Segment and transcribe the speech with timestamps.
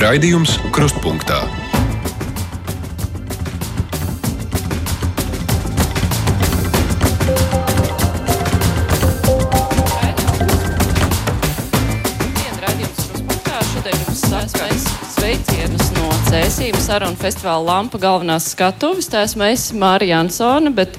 [0.00, 1.42] Raidījums Krustpunktā.
[16.90, 19.06] Sarunu festivāla Lampa galvenās skatuves.
[19.12, 20.96] Tā esmu es, Mārija Ansone, bet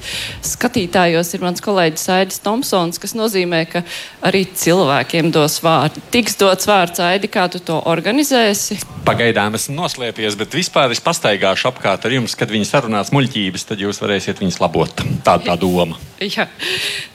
[0.62, 3.82] skatītājos ir mans kolēģis Aidis Tomsons, kas nozīmē, ka
[4.22, 6.02] arī cilvēkiem dos vārdu.
[6.14, 8.78] Tiks dots vārds Aidi, kā tu to organizēsi?
[9.02, 13.82] Pagaidām esmu noslēpies, bet vispār es pastaigāšu apkārt ar jums, kad viņi sarunās muļķības, tad
[13.82, 15.02] jūs varēsiet viņus labot.
[15.26, 15.98] Tā tā doma.
[16.36, 16.46] Jā,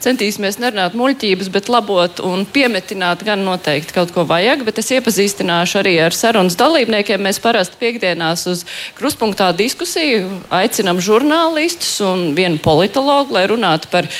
[0.04, 5.80] centīsimies nerunāt muļķības, bet labot un piemetināt gan noteikti kaut ko vajag, bet es iepazīstināšu
[5.80, 7.24] arī ar sarunas dalībniekiem.
[7.24, 8.66] Mēs parasti piekdienās uz
[8.98, 14.10] kruspunktā diskusiju aicinam žurnālistus un vienu politologu, lai runātu par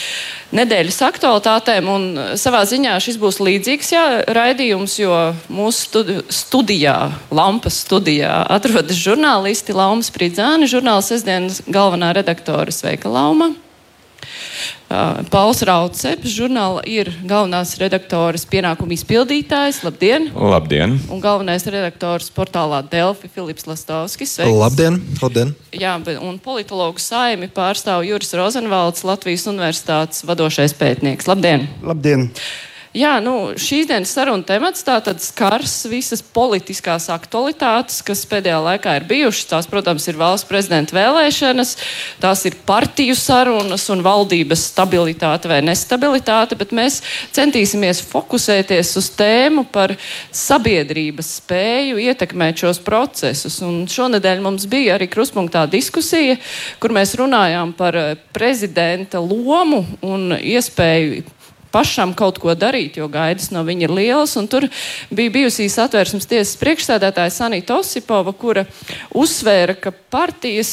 [0.56, 1.92] nedēļas aktualitātēm.
[1.92, 2.08] Un
[2.40, 4.06] savā ziņā šis būs līdzīgs jā,
[4.38, 5.14] raidījums, jo
[5.52, 6.96] mūsu studi studijā,
[7.34, 13.52] Lampas studijā, atrodas žurnālisti Lauma Spridzāni, žurnāla sestdienas galvenā redaktore Sveika Lauma.
[14.88, 19.82] Uh, Pauls Rauceps, žurnāla ir galvenās redaktoras pienākumu izpildītājs.
[19.84, 20.30] Labdien!
[20.32, 20.96] Labdien!
[21.12, 24.38] Un galvenais redaktors portālā Delfi Filips Lastovskis.
[24.38, 24.56] Sveiks.
[24.56, 25.00] Labdien!
[25.20, 25.52] Labdien!
[25.76, 31.28] Jā, un politologu saimi pārstāv Juris Rozenvalds, Latvijas universitātes vadošais pētnieks.
[31.28, 31.68] Labdien!
[31.84, 32.30] Labdien!
[32.96, 39.04] Jā, nu, šīs dienas saruna temats tātad skars visas politiskās aktualitātes, kas pēdējā laikā ir
[39.10, 39.44] bijušas.
[39.50, 41.74] Tās, protams, ir valsts prezidenta vēlēšanas,
[42.22, 47.02] tās ir partiju sarunas un valdības stabilitāte vai nestabilitāte, bet mēs
[47.36, 49.92] centīsimies fokusēties uz tēmu par
[50.32, 53.60] sabiedrības spēju ietekmēt šos procesus.
[53.68, 56.40] Un šonadēļ mums bija arī kruspunktā diskusija,
[56.80, 58.00] kur mēs runājām par
[58.32, 61.36] prezidenta lomu un iespēju
[61.74, 64.36] pašam kaut ko darīt, jo gaidas no viņa ir lielas.
[64.50, 64.68] Tur
[65.14, 68.64] bija bijusi satversmes tiesas priekšsēdētāja Sanita Osipova, kura
[69.16, 70.72] uzsvēra, ka partijas,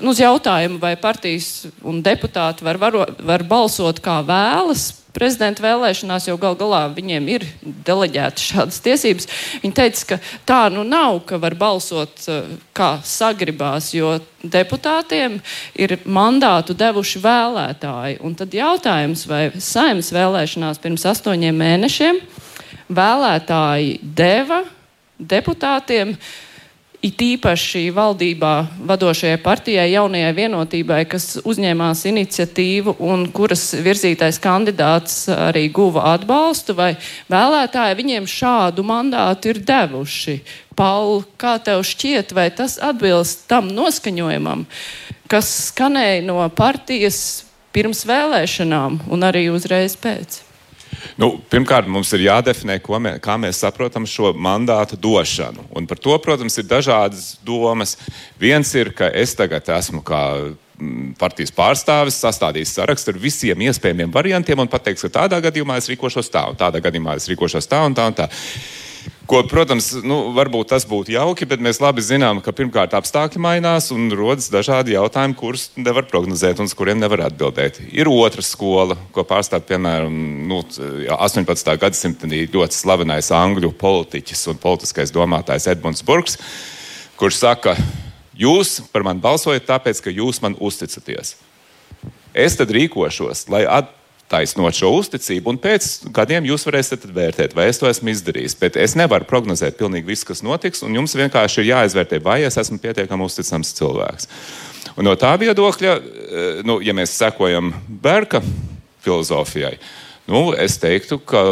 [0.00, 6.28] nu, uz jautājumu, vai partijas un deputāti var, var, var balsot kā vēlas prezidenta vēlēšanās,
[6.28, 7.46] jo gal galā viņiem ir
[7.86, 9.28] deleģētas šādas tiesības.
[9.62, 15.38] Viņi teica, ka tā nu nav, ka var balsot uh, kā sagribās, jo deputātiem
[15.78, 18.20] ir mandātu devuši vēlētāji.
[18.26, 22.20] Un tad jautājums, vai saimnes vēlēšanās pirms astoņiem mēnešiem
[22.94, 24.64] vēlētāji deva
[25.18, 26.16] deputātiem
[27.04, 28.52] it īpaši valdībā
[28.88, 36.94] vadošajai partijai, jaunajai vienotībai, kas uzņēmās iniciatīvu un kuras virzītais kandidāts arī guva atbalstu, vai
[37.32, 40.38] vēlētāji viņiem šādu mandātu ir devuši.
[40.74, 44.64] Paul, kā tev šķiet, vai tas atbilst tam noskaņojumam,
[45.30, 47.44] kas skanēja no partijas
[47.74, 50.40] pirms vēlēšanām un arī uzreiz pēc?
[51.20, 55.68] Nu, pirmkārt, mums ir jādefinē, mē, kā mēs saprotam šo mandātu došanu.
[55.76, 57.96] Un par to, protams, ir dažādas domas.
[58.40, 60.22] Viens ir, ka es tagad esmu kā
[60.78, 65.90] mm, partijas pārstāvis, sastādījis sarakstu ar visiem iespējamiem variantiem un pateiks, ka tādā gadījumā es
[65.92, 68.30] rīkošos tā, un tādā gadījumā es rīkošos tā un tā un tā.
[69.24, 73.88] Ko, protams, nu, varbūt tas būtu jauki, bet mēs labi zinām, ka pirmkārt apstākļi mainās
[73.94, 77.80] un rodas dažādi jautājumi, kurus nevar prognozēt un uz kuriem nevar atbildēt.
[77.88, 80.20] Ir otra skola, ko pārstāv piemēram
[80.50, 80.60] nu,
[81.16, 81.72] 18.
[81.80, 86.36] gadsimta ļoti slavenais angļu politiķis un politiskais domātājs Edmunds Burks,
[87.16, 87.78] kurš saka,
[88.36, 91.38] jūs par mani balsojat tāpēc, ka jūs man uzticaties.
[92.36, 94.02] Es tad rīkošos, lai atbildētu
[94.32, 98.56] taisnot šo uzticību, un pēc gadiem jūs varēsiet vērtēt, vai es to esmu izdarījis.
[98.60, 102.58] Bet es nevaru prognozēt pilnīgi visu, kas notiks, un jums vienkārši ir jāizvērtē, vai es
[102.60, 104.30] esmu pietiekami uzticams cilvēks.
[104.94, 108.40] Un no tā viedokļa, eh, nu, ja mēs sekojam Berka
[109.04, 109.76] filozofijai,
[110.30, 111.42] nu, es teiktu, ka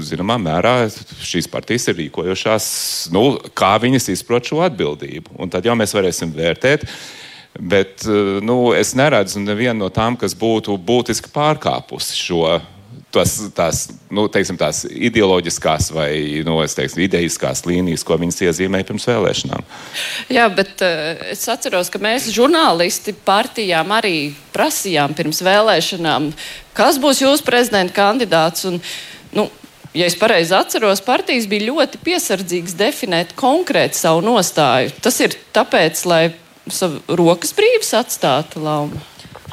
[0.00, 0.76] zināmā mērā
[1.20, 2.66] šīs partijas ir rīkojušās,
[3.12, 5.36] nu, kā viņas izprot šo atbildību.
[5.36, 6.86] Un tad jau mēs varēsim vērtēt.
[7.58, 12.46] Bet eh, nu, es neredzu nevienu no tām, kas būtu būtiski pārkāpusi šo
[13.12, 13.82] tas, tās,
[14.12, 16.10] nu, teiksim, tās ideoloģiskās vai
[16.46, 19.66] nu, teiksim, idejiskās līnijas, ko viņas iezīmēja pirms vēlēšanām.
[20.32, 24.16] Jā, bet uh, es atceros, ka mēs žurnālisti partijām arī
[24.56, 26.30] prasījām pirms vēlēšanām,
[26.76, 28.68] kas būs jūsu prezidenta kandidāts.
[28.70, 28.80] Un,
[29.36, 29.50] nu,
[29.92, 34.88] Ja es pareizi atceros, partijas bija ļoti piesardzīgas definēt konkrēti savu nostāju.
[35.04, 36.22] Tas ir tāpēc, lai
[36.70, 39.00] savu rokas brīvas atstāt, Lauma?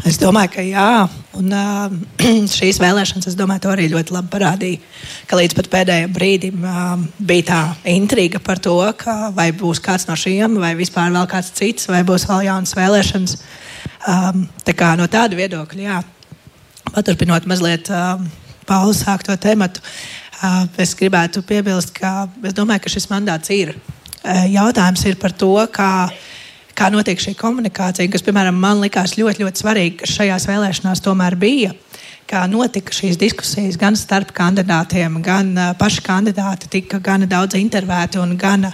[0.08, 0.92] Es domāju, ka jā.
[1.40, 1.92] Un, uh,
[2.58, 4.80] šīs vēlēšanas, es domāju, to arī ļoti labi parādīja.
[5.28, 7.60] Ka līdz pat pēdējiem brīdim uh, bija tā
[7.92, 12.06] intriga par to, ka vai būs kāds no šiem, vai vispār vēl kāds cits, vai
[12.08, 13.36] būs vēl jaunas vēlēšanas.
[14.10, 16.00] Um, tā kā no tāda viedokļa, jā.
[16.94, 18.24] Paturpinot mazliet uh,
[18.70, 23.76] Pauli sākto tematu, uh, es gribētu piebilst, ka es domāju, ka šis mandāts ir
[24.52, 26.10] jautājums ir par to, kā
[26.80, 31.36] kā notiek šī komunikācija, kas, piemēram, man likās ļoti, ļoti svarīgi, ka šajās vēlēšanās tomēr
[31.40, 31.76] bija.
[32.30, 35.50] Kā notika šīs diskusijas gan starp kandidātiem, gan
[35.80, 38.68] paši kandidāti tika gan daudz intervēti un gan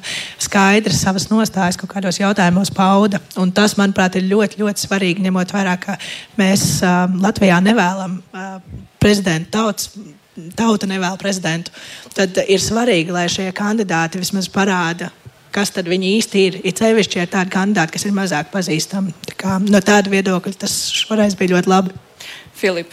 [0.44, 3.22] skaidri savas nostājas kaut kādos jautājumos pauda.
[3.40, 5.96] Un tas, manuprāt, ir ļoti, ļoti svarīgi, ņemot vērā, ka
[6.36, 8.60] mēs uh, Latvijā nevēlam uh,
[9.00, 9.90] prezidentu tautas
[10.56, 11.72] tauta nevēl prezidentu,
[12.12, 15.08] tad ir svarīgi, lai šie kandidāti vismaz parāda
[15.56, 16.62] kas tad viņi īsti ir.
[16.68, 19.16] Ir sevišķi ar tādu kandidātu, kas ir mazāk pazīstami.
[19.30, 21.96] Tā kā, no tāda viedokļa tas šoreiz bija ļoti labi.
[22.56, 22.92] Filip.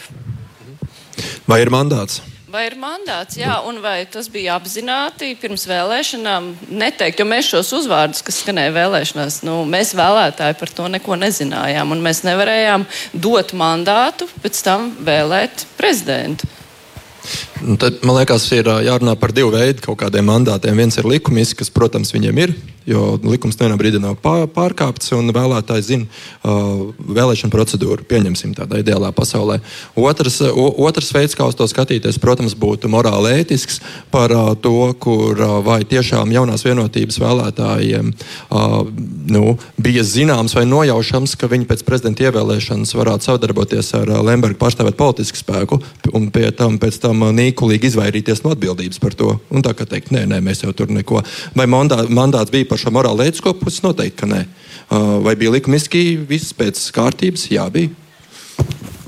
[1.47, 2.21] Vai ir mandāts?
[2.53, 7.71] Vai ir mandāts, jā, un vai tas bija apzināti pirms vēlēšanām neteikt, jo mēs šos
[7.79, 12.85] uzvārdus, kas skanēja vēlēšanās, nu, mēs vēlētāji par to neko nezinājām, un mēs nevarējām
[13.25, 16.45] dot mandātu pēc tam vēlēt prezidentu.
[17.63, 20.79] Nu, tad, man liekas, ir jārunā par divu veidu kaut kādiem mandātiem.
[20.79, 22.55] Viens ir likumisks, kas, protams, viņiem ir,
[22.89, 28.05] jo likums nevienā brīdī nav pārkāpts, un vēlētājs zina uh, vēlēšanu procedūru.
[28.09, 29.59] Pieņemsim tādā ideālā pasaulē.
[29.99, 33.79] Otrs, otrs veids, kā uz to skatīties, protams, būtu morāli ētisks
[34.13, 38.79] par uh, to, kur uh, vai tiešām jaunās vienotības vēlētājiem uh,
[39.33, 44.59] nu, bija zināms vai nojaušams, ka viņi pēc prezidenta ievēlēšanas varētu sadarboties ar uh, Lemberga
[44.61, 45.79] pārstāvēt politisku spēku
[46.13, 49.33] un pie tam pēc tam uh, nīkulīgi izvairīties no atbildības par to.
[49.53, 51.23] Un tā kā teikt, nē, nē, mēs jau tur neko.
[51.57, 53.83] Vai mandā, mandāts bija par šo morālo ētisko pusi?
[53.85, 54.45] Noteikti, ka nē.
[54.89, 57.45] Uh, vai bija likumiski viss pēc kārtības?
[57.53, 57.93] Jā, bija.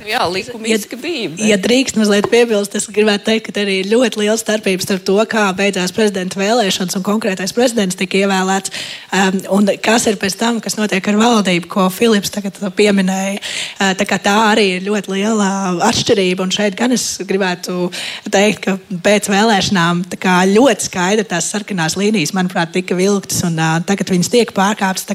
[0.06, 1.30] Jā, likumiski bija.
[1.34, 1.42] Bet...
[1.50, 5.18] Ja drīkst mazliet piebilst, es gribētu teikt, ka arī ir ļoti liela starpība starp to,
[5.30, 8.74] kā beidzās prezidenta vēlēšanas un konkrētais prezidents tika ievēlēts,
[9.10, 13.42] um, un kas ir pēc tam, kas notiek ar valdību, ko Filips tagad pieminēja.
[13.42, 15.50] Uh, tā, tā arī ir ļoti liela
[15.90, 17.90] atšķirība, un šeit gan es gribētu
[18.30, 20.06] teikt, ka pēc vēlēšanām
[20.54, 25.10] ļoti skaidri tās sarkanās līnijas, manuprāt, tika vilktas, un uh, tagad viņas tiek pārkāptas.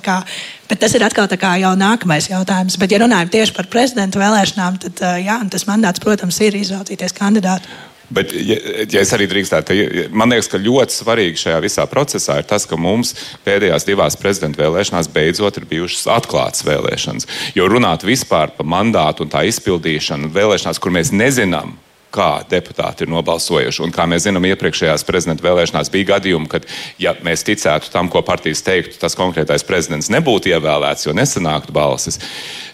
[0.71, 1.27] Bet tas ir atkal
[1.59, 2.79] jau nākamais jautājums.
[2.79, 7.67] Bet, ja runājam tieši par prezidenta vēlēšanām, tad jā, tas mandāts, protams, ir izraudzīties kandidātu.
[8.11, 8.57] Bet, ja,
[8.91, 9.75] ja es arī drīkstētu,
[10.11, 13.13] man liekas, ka ļoti svarīgi šajā visā procesā ir tas, ka mums
[13.47, 17.29] pēdējās divās prezidenta vēlēšanās beidzot ir bijušas atklātas vēlēšanas.
[17.55, 21.77] Jo runāt vispār par mandātu un tā izpildīšanu vēlēšanās, kur mēs nezinām,
[22.15, 23.85] kā deputāti ir nobalsojuši.
[23.87, 26.67] Un kā mēs zinām, iepriekšējās prezidenta vēlēšanās bija gadījumi, kad,
[27.01, 32.21] ja mēs ticētu tam, ko partijas teiktu, tas konkrētais prezidents nebūtu ievēlēts, jo nesanāktu balsis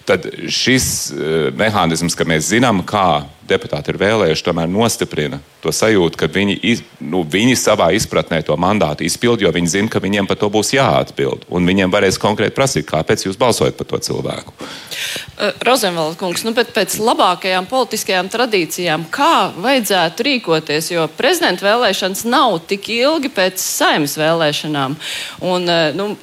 [0.07, 6.19] tad šis uh, mehānisms, ka mēs zinām, kā deputāti ir vēlējuši, tomēr nostiprina to sajūtu,
[6.19, 10.29] ka viņi, iz, nu, viņi savā izpratnē to mandātu izpild, jo viņi zina, ka viņiem
[10.29, 11.47] par to būs jāatbild.
[11.51, 14.55] Un viņiem varēs konkrēti prasīt, kāpēc jūs balsojat par to cilvēku.
[14.57, 22.61] Uh, Rozenvalds kungs, nu, pēc labākajām politiskajām tradīcijām, kā vajadzētu rīkoties, jo prezidenta vēlēšanas nav
[22.71, 24.99] tik ilgi pēc saimnes vēlēšanām.
[25.47, 26.15] Un, uh, nu,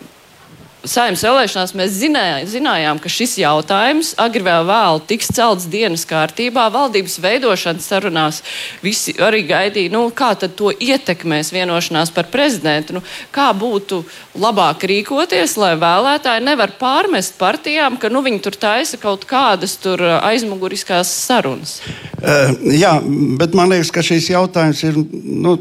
[0.84, 6.68] saimnes vēlēšanās mēs zinājām, zinājām, ka šis jautājums agri vai vēl tiks celts dienas kārtībā.
[6.74, 8.42] Valdības veidošanas sarunās
[8.84, 12.98] visi arī gaidīja, nu, kā to ietekmēs vienošanās par prezidentu.
[13.00, 13.04] Nu,
[13.34, 14.04] kā būtu
[14.40, 21.12] labāk rīkoties, lai vēlētāji nevar pārmest partijām, ka nu, viņi tur taisa kaut kādas aizmuguriskās
[21.28, 21.80] sarunas?
[22.20, 22.98] Uh, jā,
[23.40, 25.00] bet man liekas, ka šis jautājums ir.
[25.24, 25.58] Nu,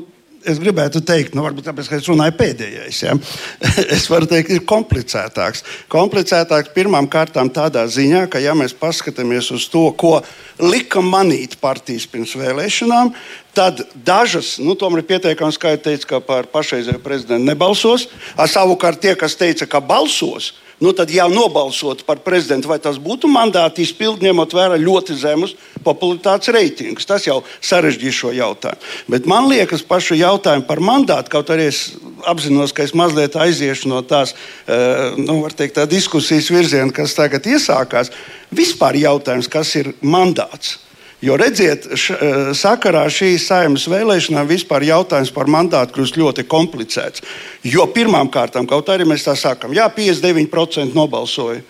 [0.49, 3.17] es gribētu teikt, nu, varbūt tāpēc, ka es runāju pēdējais, ja?
[3.97, 5.65] es varu teikt, ir komplicētāks.
[5.93, 10.19] Komplicētāks pirmām kārtām tādā ziņā, ka, ja mēs paskatāmies uz to, ko
[10.63, 13.13] lika manīt partijas pirms vēlēšanām,
[13.57, 18.09] tad dažas, nu, tomēr ir pietiekami skaidri teica, ka par pašreizējo prezidentu nebalsos.
[18.37, 23.31] Savukārt tie, kas teica, ka balsos, nu, tad jau nobalsot par prezidentu, vai tas būtu
[23.31, 27.09] mandāti izpildi, ņemot vērā ļoti zemus popularitātes reitingus.
[27.09, 28.93] Tas jau sarežģīja šo jautājumu.
[29.13, 31.83] Bet man liekas, pašu jautājumu par mandātu, kaut arī es
[32.29, 37.47] apzinos, ka es mazliet aiziešu no tās uh, nu, teikt, tā diskusijas virziena, kas tagad
[37.51, 38.13] iesākās.
[38.53, 40.79] Vispār jautājums, kas ir mandāts?
[41.23, 47.23] Jo redziet, š, e, sakarā šīs saimnes vēlēšanām vispār jautājums par mandātu kļūst ļoti komplicēts.
[47.63, 51.61] Jo pirmām kārtām, kaut arī mēs tā sakām, jā, 59% nobalsoja,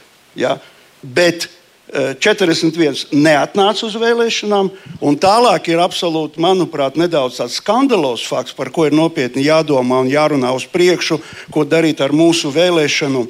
[0.40, 0.54] jā,
[1.02, 1.50] bet
[1.92, 4.70] 41 e, neatnāca uz vēlēšanām,
[5.04, 10.08] un tālāk ir absolūti, manuprāt, nedaudz tāds skandalos fakts, par ko ir nopietni jādomā un
[10.08, 11.20] jārunā uz priekšu,
[11.52, 13.26] ko darīt ar mūsu vēlēšanu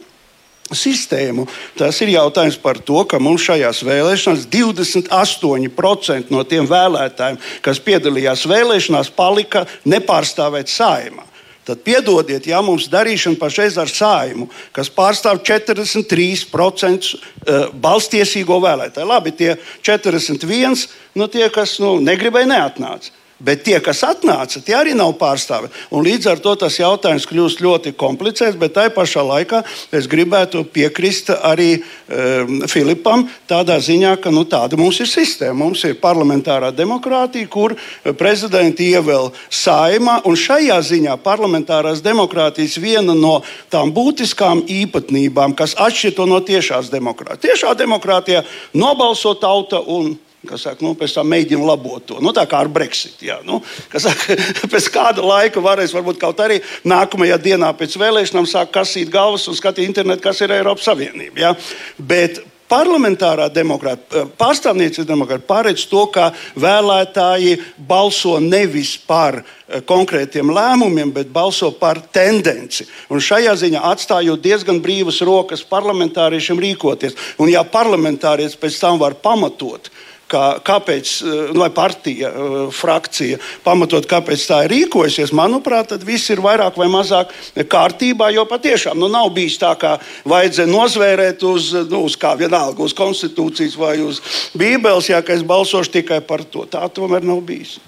[0.70, 1.46] sistēmu.
[1.78, 8.46] Tas ir jautājums par to, ka mums šajās vēlēšanās 28% no tiem vēlētājiem, kas piedalījās
[8.48, 11.26] vēlēšanās, palika nepārstāvēt saimā.
[11.62, 19.06] Tad piedodiet, ja mums darīšana pašreiz ar sājumu, kas pārstāv 43% eh, balstiesīgo vēlētāju.
[19.06, 19.54] Labi, tie
[19.86, 23.14] 41, nu tie, kas nu, negribēja, neatnāca.
[23.42, 25.66] Bet tie, kas atnāca, tie arī nav pārstāvi.
[25.90, 29.64] Un līdz ar to tas jautājums kļūst ļoti komplicēts, bet tai pašā laikā
[29.98, 35.58] es gribētu piekrist arī um, Filipam tādā ziņā, ka nu, tāda mums ir sistēma.
[35.64, 37.74] Mums ir parlamentārā demokrātija, kur
[38.18, 43.40] prezidenti ievēl saimā, un šajā ziņā parlamentārās demokrātijas viena no
[43.74, 47.42] tām būtiskām īpatnībām, kas atšķir to no tiešās demokrātijas.
[47.42, 48.46] Tiešā demokrātijā
[48.78, 50.14] nobalso tauta un
[50.48, 52.20] kas saka, nu, pēc tam mēģina labot to.
[52.24, 53.20] Nu, tā kā ar Brexit.
[53.22, 53.60] Jā, nu,
[53.92, 54.36] saka,
[54.72, 59.58] pēc kāda laika varēs varbūt kaut arī nākamajā dienā pēc vēlēšanām sākt kasīt galvas un
[59.58, 61.46] skatīt internetu, kas ir Eiropas Savienība.
[61.46, 61.54] Jā.
[61.98, 66.30] Bet parlamentārā demokrātija, pārstāvniecības demokrātija paredz to, ka
[66.60, 67.58] vēlētāji
[67.88, 72.86] balso nevis par eh, konkrētiem lēmumiem, bet balso par tendenci.
[73.12, 77.18] Un šajā ziņā atstājot diezgan brīvas rokas parlamentāriešiem rīkoties.
[77.42, 79.92] Un ja parlamentārietis pēc tam var pamatot,
[80.32, 86.30] kā, kāpēc, eh, vai partija, eh, frakcija pamatot, kāpēc tā ir rīkojusies, manuprāt, tad viss
[86.30, 88.32] ir vairāk vai mazāk kārtībā.
[88.32, 92.94] Jo patiešām nu, nav bijis tā, kā vajadzēja nozvērēt uz, nu, uz kā vienalga, uz
[92.94, 94.20] konstitūcijas vai uz
[94.56, 96.66] bībeles, ja es balsošu tikai par to.
[96.66, 97.78] Tā tomēr nav bijis.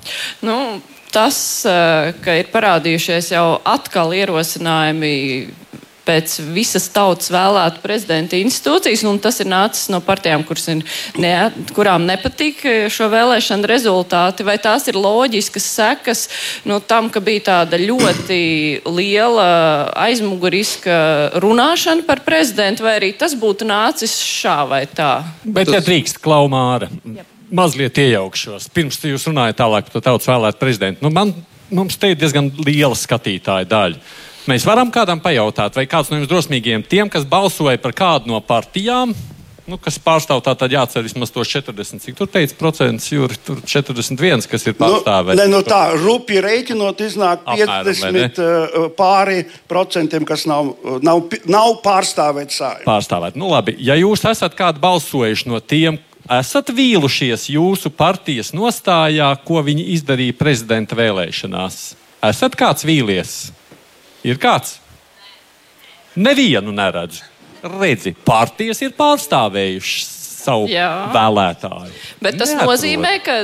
[0.43, 0.81] Nu,
[1.15, 5.15] tas, eh, ka ir parādījušies jau atkal ierosinājumi
[6.05, 10.83] pēc visas tautas vēlētu prezidenta institūcijas, un tas ir nācis no partijām, ir
[11.21, 11.35] ne,
[11.77, 16.25] kurām nepatīk šo vēlēšanu rezultāti, vai tās ir loģiskas sekas
[16.69, 18.41] no tam, ka bija tāda ļoti
[18.87, 19.49] liela
[20.07, 20.99] aizmuguriska
[21.43, 25.17] runāšana par prezidentu, vai arī tas būtu nācis šā vai tā?
[25.45, 26.91] Bet, ja drīkst, klaumāra.
[27.05, 27.31] Yep.
[27.55, 28.71] Mazliet iejaukšos.
[28.75, 31.05] Pirms jūs runājat tālāk par to tautas vēlētu prezidentu.
[31.05, 31.35] Nu, man,
[31.71, 34.01] mums te ir diezgan liela skatītāja daļa.
[34.45, 38.43] Mēs varam kādam pajautāt, vai kāds no jums drosmīgiem, tiem, kas balsoja par kādu no
[38.45, 39.15] partijām,
[39.65, 43.63] nu, kas pārstāv tā, tad jācer vismaz tos 40, cik tur teica procents, jūri, tur
[43.65, 45.39] 41, kas ir pārstāvēts.
[45.39, 50.75] Nu, ne, nu tā, rupi rēķinot, iznāk Apmēram, 50 uh, pāri procentiem, kas nav,
[51.05, 52.89] nav, nav pārstāvēti sājumi.
[52.89, 53.41] Pārstāvēt.
[53.41, 55.97] Nu, labi, ja jūs esat kādu balsojuši no tiem,
[56.29, 61.85] esat vīlušies jūsu partijas nostājā, ko viņi izdarīja prezidenta vēlēšanās?
[62.25, 63.39] Esat kāds vīlies?
[64.25, 64.79] Ir kāds?
[66.17, 67.25] Nevienu neredzu.
[67.65, 70.14] Redzi, partijas ir pārstāvējušas
[70.45, 70.89] savu Jā.
[71.15, 71.93] vēlētāju.
[72.25, 72.71] Bet tas Neatrod.
[72.71, 73.37] nozīmē, ka,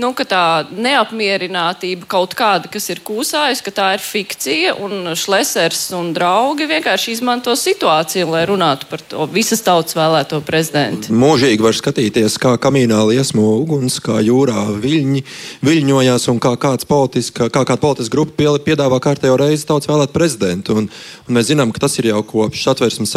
[0.00, 5.88] nu, ka tā neapmierinātība kaut kāda, kas ir kūsājusi, ka tā ir fikcija, un Šlesers
[5.98, 11.12] un draugi vienkārši izmanto situāciju, lai runātu par to visas tautas vēlēto prezidentu.
[11.12, 15.24] Mūžīgi var skatīties, kā kamīnā liesmo uguns, kā jūrā viļņi
[15.64, 20.76] viļņojās, un kā kāds politiska, kā kāda politiska grupa piedāvā kārtējo reizi tautas vēlēt prezidentu.
[20.78, 20.88] Un,
[21.28, 23.14] un mēs zinām, ka tas ir jau kopš satversmes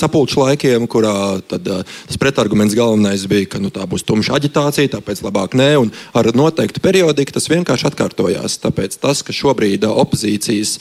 [0.00, 1.16] sapulču laikiem, kurā
[1.48, 1.68] tad
[2.08, 5.70] tas pretarguments galvenais bija, ka nu, tā būs tumša aģitācija, tāpēc labāk nē.
[5.82, 8.58] Un ar noteiktu periodiku tas vienkārši atkārtojās.
[8.64, 10.76] Tāpēc tas, ka šobrīd opozīcijas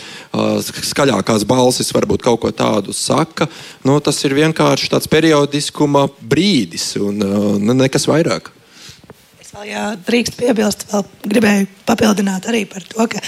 [0.92, 3.50] skaļākās balsis varbūt kaut ko tādu saka,
[3.88, 8.52] nu, tas ir vienkārši tāds periodiskuma brīdis un uh, nekas vairāk.
[9.64, 13.22] Ja drīkst piebilst, vēl gribēju papildināt arī par to, ka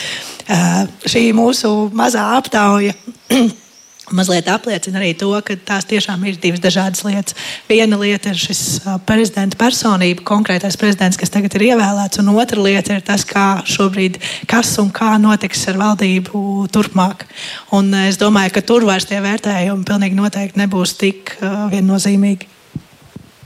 [1.07, 2.91] šī mūsu mazā aptauja
[4.15, 7.35] mazliet apliecina arī to, ka tās tiešām ir divas dažādas lietas.
[7.69, 8.61] Viena lieta ir šis
[9.07, 14.19] prezidenta personība, konkrētais prezidents, kas tagad ir ievēlēts, un otra lieta ir tas, kā šobrīd,
[14.49, 17.27] kas un kā notiks ar valdību turpmāk.
[17.75, 21.35] Un es domāju, ka tur vairs tie vērtējumi pilnīgi noteikti nebūs tik
[21.73, 22.53] viennozīmīgi.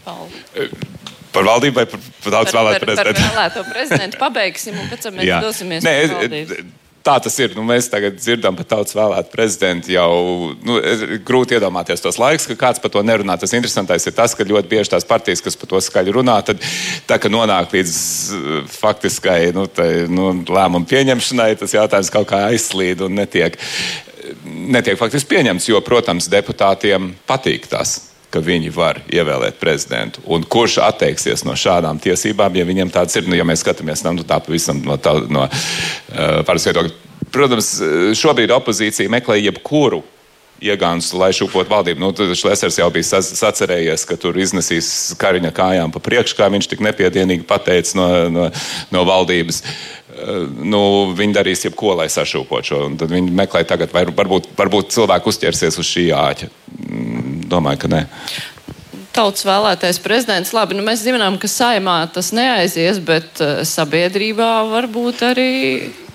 [0.05, 0.89] Paldies.
[1.31, 3.21] Par valdību vai par, par daudz vēlētu prezidentu?
[3.21, 5.39] Par vēlēto prezidentu pabeigsim un pēc tam mēs Jā.
[5.45, 5.85] dosimies.
[5.87, 5.93] Nē,
[7.01, 7.55] Tā tas ir.
[7.57, 9.89] Nu, mēs tagad dzirdam par tautas vēlētu prezidentu.
[9.95, 10.11] Jau
[10.61, 10.77] nu,
[11.25, 13.39] grūti iedomāties tos laikus, ka kāds par to nerunā.
[13.41, 16.61] Tas interesantais ir tas, ka ļoti bieži tās partijas, kas par to skaļi runā, tad
[17.09, 17.95] tā, nonāk līdz
[18.37, 23.57] uh, faktiskai nu, tai, nu, lēmumu pieņemšanai, tas jautājums kaut kā aizslīd un netiek,
[24.45, 25.71] netiek faktiski pieņemts.
[25.73, 30.23] Jo, protams, deputātiem patīk tas ka viņi var ievēlēt prezidentu.
[30.31, 33.27] Un kurš atteiksies no šādām tiesībām, ja viņiem tādas ir?
[33.27, 36.97] Nu, ja mēs skatāmies nu, tā pavisam no, tā, no uh, parasta viedokļa.
[37.31, 37.75] Protams,
[38.17, 40.01] šobrīd opozīcija meklē jebkuru
[40.61, 42.01] iegānstu, lai šūpot valdību.
[42.01, 46.83] Nu, Šlesers jau bija sacerējies, ka tur iznesīs kariņa kājām pa priekšu, kā viņš tik
[46.85, 48.49] nepiedienīgi pateica no, no,
[48.93, 49.63] no valdības.
[49.63, 50.00] Uh,
[50.63, 50.81] nu,
[51.17, 52.81] viņi darīs jebko, lai sašūpotu šo.
[53.01, 56.49] Tad viņi meklē tagad, vai varbūt, varbūt cilvēki uzķersies uz šī āķa.
[56.77, 58.07] Mm, domāju, ka nē
[59.11, 60.53] tautas vēlētais prezidents.
[60.55, 65.51] Labi, nu mēs zinām, ka saimā tas neaizies, bet uh, sabiedrībā varbūt arī.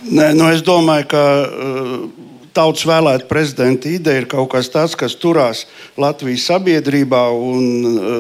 [0.07, 2.26] Nē, nu es domāju, ka uh,
[2.57, 5.65] tautas vēlēta prezidenta ideja ir kaut kas tāds, kas turās
[6.01, 7.67] Latvijas sabiedrībā un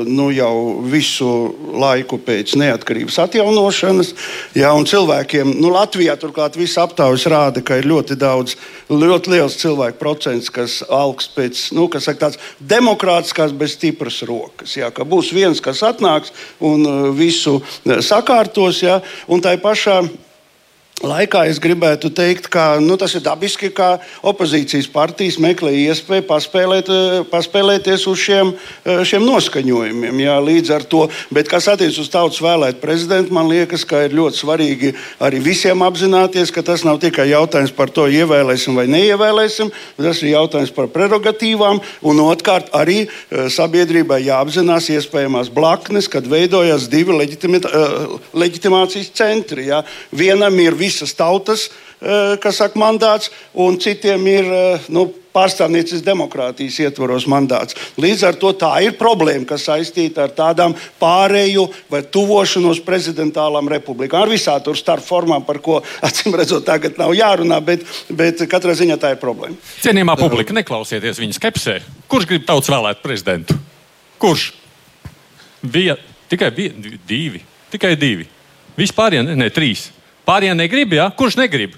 [0.09, 1.28] nu, jau visu
[1.76, 4.12] laiku pēc neatkarības atjaunošanas.
[4.57, 8.57] Jā, cilvēkiem, nu, Latvijā turklāt viss aptaujas rāda, ka ir ļoti daudz,
[8.93, 14.76] ļoti liels cilvēku procents, kas augsts pēc, nu, kas saka, tāds demokrātiskās, bez stipras rokas.
[14.78, 19.00] Jā, ka būs viens, kas atnāks un visu sakārtos, jā,
[19.33, 20.02] un tā pašā
[21.05, 26.88] laikā es gribētu teikt, ka nu, tas ir dabiski, ka opozīcijas partijas meklē iespēju paspēlēt,
[26.88, 30.17] eh, paspēlēties uz šiem, eh, šiem noskaņojumiem.
[30.25, 34.11] Jā, līdz ar to, bet kas attiecas uz tautas vēlētu prezidentu, man liekas, ka ir
[34.11, 39.71] ļoti svarīgi arī visiem apzināties, ka tas nav tikai jautājums par to, ievēlēsim vai neievēlēsim,
[39.99, 46.88] tas ir jautājums par prerogatīvām, un otrkārt arī eh, sabiedrībai jāapzinās iespējamās blaknes, kad veidojas
[46.88, 47.12] divi
[48.33, 49.67] leģitimācijas centri.
[49.67, 49.85] Jā.
[50.11, 51.69] Vienam ir visas tautas,
[52.00, 57.76] eh, saka, mandāts, un citiem ir eh, nu, pārstāvniecības demokrātijas ietvaros mandāts.
[58.00, 64.25] Līdz ar to tā ir problēma, kas saistīta ar tādām pārēju vai tuvošanos prezidentālām republikām.
[64.25, 68.76] Ar visām tur starp formām, par ko acīm redzot, tagad nav jārunā, bet, bet katrā
[68.78, 69.59] ziņā tā ir problēma.
[69.85, 71.81] Cienījamā publika, neklausieties viņa skepsē.
[72.11, 73.59] Kurš grib tauts vēlēt prezidentu?
[74.23, 74.50] Kurš?
[75.66, 75.99] Bija
[76.31, 77.43] tikai bija, divi.
[77.73, 78.25] Tikai divi.
[78.76, 79.90] Vispār, ja ne, ne trīs.
[80.26, 81.06] Pārējie negrib, ja?
[81.14, 81.76] Kurš negrib?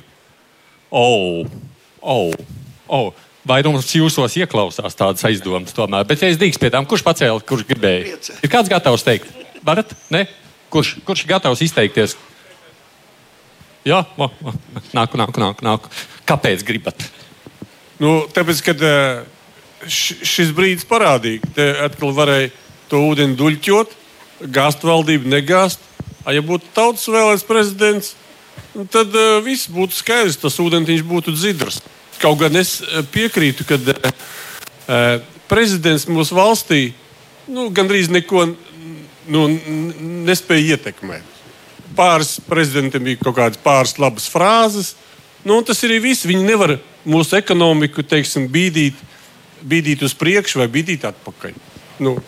[0.88, 1.44] Oh,
[2.00, 2.32] oh,
[2.88, 3.10] oh.
[3.48, 6.04] Vairums jūsos ieklausās tādas aizdomas, tomēr.
[6.08, 8.18] Bet, ja es drīkstu pie tām, kurš pacēla, kurš gribēja?
[8.44, 9.28] Ir kāds gatavs teikt?
[9.64, 9.92] Varat?
[10.12, 10.26] Ne?
[10.72, 12.16] Kurš, kurš ir gatavs izteikties?
[13.88, 14.54] Jā, o, o,
[14.96, 15.92] nāku, nāku, nāku, nāku.
[16.28, 17.04] Kāpēc gribat?
[18.00, 18.84] Nu, tāpēc, kad
[19.88, 22.52] šis brīdis parādīja, ka atkal varēja
[22.88, 23.96] to ūdeni duļķot,
[24.52, 25.84] gāzt valdību, negāzt.
[26.28, 28.27] Ja būtu tautas vēlēts prezidents, Nu,
[28.92, 31.80] tad uh, viss būtu skaidrs, tas ūdens būtu dzidrs.
[32.18, 36.80] Kaut gan es eh, piekrītu, ka uh, prezidents mūsu valstī
[37.46, 38.48] nu, gandrīz neko
[39.30, 39.44] nu,
[40.26, 41.36] nespēja ietekmēt.
[41.98, 44.94] Pāris prezidentiem bija kaut kādas pāris labas frāzes,
[45.44, 46.26] nu, un tas arī viss.
[46.28, 46.76] Viņi nevar
[47.08, 48.98] mūsu ekonomiku teiksim, bīdīt,
[49.62, 51.54] bīdīt uz priekšu vai bīdīt atpakaļ.
[52.04, 52.18] Nu,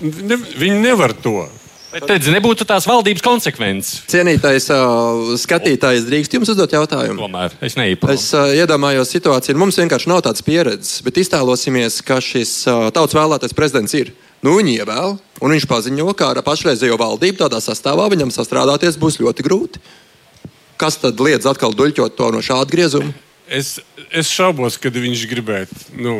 [0.00, 1.48] ne, viņi nevar to.
[1.88, 4.02] Bet tad nebūtu tās valdības konsekvences.
[4.12, 7.16] Cienītais uh, skatītājs, drīkst jums uzdot jautājumu?
[7.22, 8.12] Tomēr es neiepazīstu.
[8.12, 13.16] Es uh, iedomājos situāciju, mums vienkārši nav tādas pieredzes, bet iztēlosimies, ka šis uh, tautas
[13.16, 14.12] vēlētais prezidents ir.
[14.44, 19.16] Nu, viņu ievēl, un viņš paziņo, ka ar pašreizējo valdību tādā sastāvā viņam sastrādāties būs
[19.22, 19.82] ļoti grūti.
[20.78, 23.16] Kas tad liedz atkal duļķot to no šāda griezuma?
[23.48, 23.78] Es,
[24.12, 25.80] es šaubos, ka viņš gribētu.
[25.96, 26.14] Nu,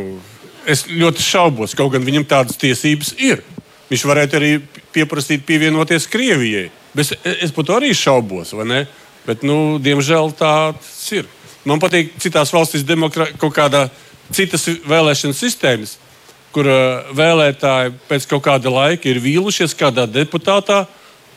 [0.67, 3.45] es ļoti šaubos, kaut gan viņam tādas tiesības ir.
[3.89, 4.51] Viņš varētu arī
[4.93, 6.69] pieprasīt pievienoties Krievijai.
[6.97, 8.81] Bet es, par to arī šaubos, vai ne?
[9.29, 11.29] Bet, nu, diemžēl tāds ir.
[11.69, 12.85] Man patīk citās valstīs
[13.41, 13.89] kaut kāda
[14.33, 15.97] citas vēlēšana sistēmas,
[16.53, 20.87] kur uh, vēlētāji pēc kaut kāda laika ir vīlušies kādā deputātā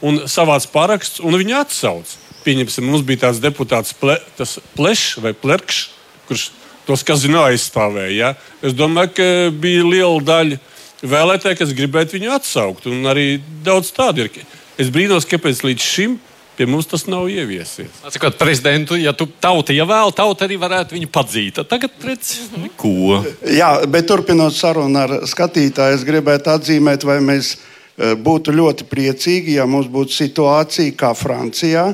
[0.01, 2.15] un savāc paraksts, un viņi atsauc.
[2.45, 5.81] Pieņemsim, mums bija tāds deputāts ple, tas Plešs vai Plerkšs,
[6.29, 6.47] kurš
[6.87, 8.15] tos kazino aizstāvēja.
[8.15, 8.31] Ja?
[8.65, 10.57] Es domāju, ka bija liela daļa
[11.01, 12.89] vēlētāji, kas gribētu viņu atsaukt.
[12.91, 14.43] Un arī daudz tādu ir.
[14.79, 16.19] Es brīnos, kāpēc līdz šim
[16.57, 17.89] pie mums tas nav ieviesies.
[18.13, 21.61] Sakot, prezidentu, ja tu tauta ievēl, tauta arī varētu viņu padzīt.
[21.69, 22.35] Tagad redz,
[22.77, 23.21] ko.
[23.49, 29.57] Jā, bet turpinot sarunu ar skatītāju, es gribētu atzīmēt, vai mēs e, būtu ļoti priecīgi,
[29.57, 31.87] ja mums būtu situācija kā Francijā,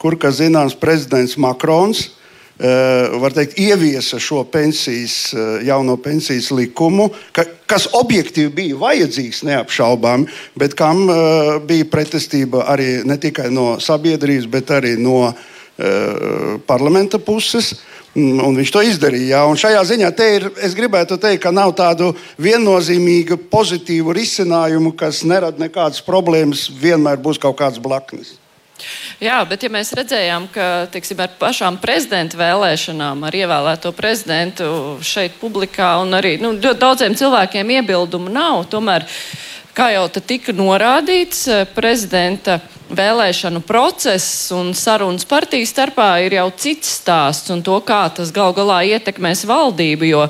[0.00, 2.08] kur, kā zināms, prezidents Makrons
[2.60, 10.26] var teikt, ieviesa šo pensijas, eh, jauno pensijas likumu, ka, kas objektīvi bija vajadzīgs, neapšaubāmi,
[10.60, 11.14] bet kam eh,
[11.64, 15.32] bija pretestība arī ne tikai no sabiedrības, bet arī no
[16.68, 17.70] parlamenta puses.
[18.12, 19.30] Un viņš to izdarīja.
[19.30, 19.40] Jā.
[19.48, 25.56] Un šajā ziņā ir, es gribētu teikt, ka nav tādu viennozīmīgu, pozitīvu risinājumu, kas nerada
[25.62, 26.66] nekādas problēmas.
[26.68, 28.34] Vienmēr būs kaut kāds blaknis.
[29.20, 35.36] Jā, bet ja mēs redzējām, ka tiksim, ar pašām prezidenta vēlēšanām, ar ievēlēto prezidentu šeit
[35.40, 39.06] publikā un arī nu, daudziem cilvēkiem iebildumu nav, tomēr
[39.80, 42.58] Kā jau tika norādīts, eh, prezidenta
[42.92, 48.52] vēlēšanu process un sarunas partiju starpā ir jau cits stāsts un to, kā tas gal
[48.52, 50.26] galā ietekmēs valdību, jo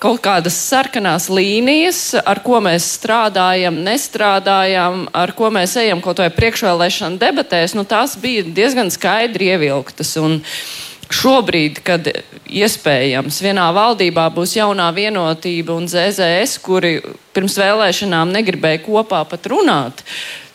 [0.00, 6.30] kaut kādas sarkanās līnijas, ar ko mēs strādājam, nestrādājam, ar ko mēs ejam kaut vai
[6.30, 10.16] priekšvēlēšana debatēs, nu tās bija diezgan skaidri ievilktas.
[10.16, 10.40] Un,
[11.12, 12.08] Šobrīd, kad
[12.48, 16.96] iespējams vienā valdībā būs jaunā vienotība un ZZS, kuri
[17.36, 20.04] pirms vēlēšanām negribēja kopā pat runāt,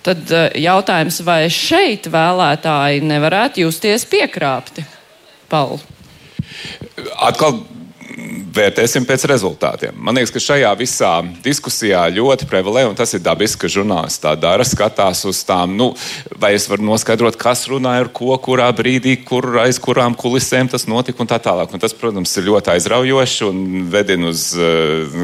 [0.05, 4.85] tad eh, jautājums, vai šeit vēlētāji nevarētu justies piekrāpti?
[5.49, 5.79] Paul.
[7.17, 7.61] Atkal
[8.53, 9.95] vērtēsim pēc rezultātiem.
[9.95, 11.11] Man liekas, ka šajā visā
[11.43, 15.91] diskusijā ļoti prevalē, un tas ir dabiski, ka žurnālisti tā dara, skatās uz tām, nu,
[16.41, 20.87] vai es varu noskaidrot, kas runāja ar ko, kurā brīdī, kur aiz kurām kulisēm tas
[20.89, 21.73] notika un tā tālāk.
[21.73, 25.19] Un tas, protams, ir ļoti aizraujoši un vedina uz uh,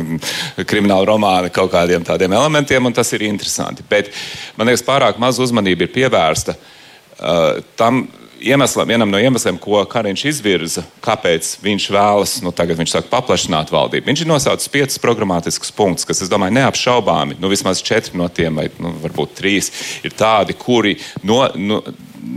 [0.68, 3.86] kriminālu romānu kaut kādiem tādiem elementiem, un tas ir interesanti.
[3.90, 4.14] Bet
[4.60, 8.06] man liekas, pārāk maz uzmanība ir pievērsta uh, tam
[8.40, 13.72] iemeslam, vienam no iemesliem, ko Kariņš izvirza, kāpēc viņš vēlas, nu, tagad viņš saka, paplašināt
[13.74, 14.08] valdību.
[14.10, 18.68] Viņš ir nosaucis piecus programmatiskus punktus, kas, domāju, neapšaubāmi, nu, vismaz četri no tiem, vai
[18.82, 19.72] nu, varbūt trīs,
[20.06, 21.82] ir tādi, kuri no, nu,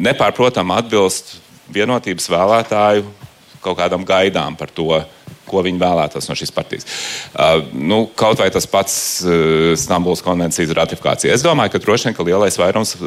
[0.09, 1.37] nepārprotami atbilst
[1.73, 3.07] vienotības vēlētāju
[3.63, 4.93] kaut kādam gaidām par to,
[5.49, 6.89] ko viņi vēlētos no šīs partijas.
[7.33, 11.35] Uh, nu, kaut vai tas pats uh, Stambulas konvencijas ratifikācija.
[11.35, 13.05] Es domāju, ka droši vien ka lielais vairums uh,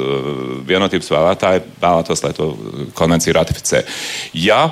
[0.67, 2.53] vienotības vēlētāji vēlētos, lai to
[2.97, 3.85] konvenciju ratificē.
[4.37, 4.63] Ja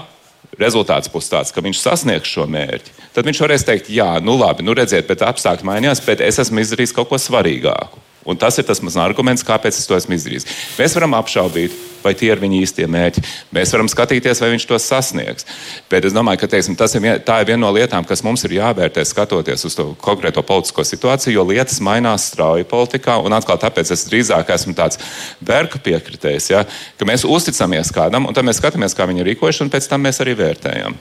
[0.60, 4.66] rezultāts būs tāds, ka viņš sasniegs šo mērķi, tad viņš varēs teikt, jā, nu labi,
[4.66, 7.99] nu redziet, bet apstākļi mainījās, bet es esmu izdarījis kaut ko svarīgāku.
[8.28, 10.48] Un tas ir tas mans arguments, kāpēc es to esmu izdarījis.
[10.80, 13.24] Mēs varam apšaubīt, vai tie ir viņa īstie mērķi.
[13.56, 15.48] Mēs varam skatīties, vai viņš to sasniegs.
[15.92, 18.56] Bet es domāju, ka teiksim, ir, vien, tā ir viena no lietām, kas mums ir
[18.60, 23.20] jāvērtē skatoties uz to konkrēto politisko situāciju, jo lietas mainās strauji politikā.
[23.24, 25.00] Un atkal tāpēc es drīzāk esmu tāds
[25.44, 26.64] verka piekritējs, ja,
[27.00, 30.06] ka mēs uzticamies kādam, un tad mēs skatāmies, kā viņi ir rīkojuši, un pēc tam
[30.08, 30.98] mēs arī vērtējam.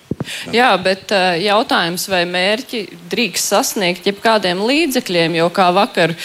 [0.55, 6.17] Jā, bet uh, jautājums, vai mērķi drīkst sasniegt jebkādiem līdzekļiem, jo kā vakar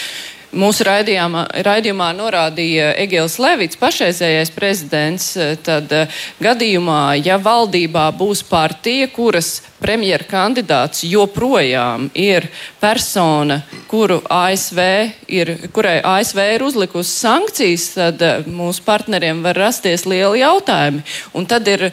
[0.58, 8.44] mūsu raidījumā, raidījumā norādīja Egils Levits, pašreizējais prezidents, eh, tad eh, gadījumā, ja valdībā būs
[8.48, 12.48] partija, kuras premjera kandidāts joprojām ir
[12.80, 14.80] persona, kuru ASV
[15.28, 21.04] ir, kurai ASV ir uzlikusi sankcijas, tad eh, mūsu partneriem var rasties lieli jautājumi.
[21.34, 21.90] Un tad ir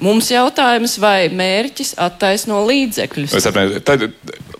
[0.00, 3.34] Mums jautājums, vai mērķis attaisno līdzekļus?
[3.36, 4.06] Es saprotu, tad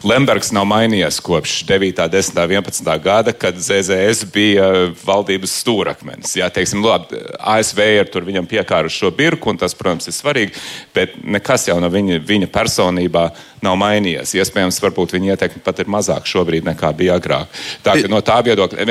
[0.05, 4.67] Lembergs nav mainījies kopš 9, 10, 11 gada, kad ZZS bija
[4.99, 6.35] valdības stūrakmenis.
[6.41, 10.59] Jā, teiksim, labi, ASV ir tur viņam piekāruši šo birku, un tas, protams, ir svarīgi,
[10.95, 13.29] bet nekas jau no viņa, viņa personībā
[13.63, 14.35] nav mainījies.
[14.43, 17.51] Iespējams, varbūt viņa ietekme pat ir mazāk šobrīd nekā bija agrāk.
[17.85, 18.87] Tā ka no tā viedokļa,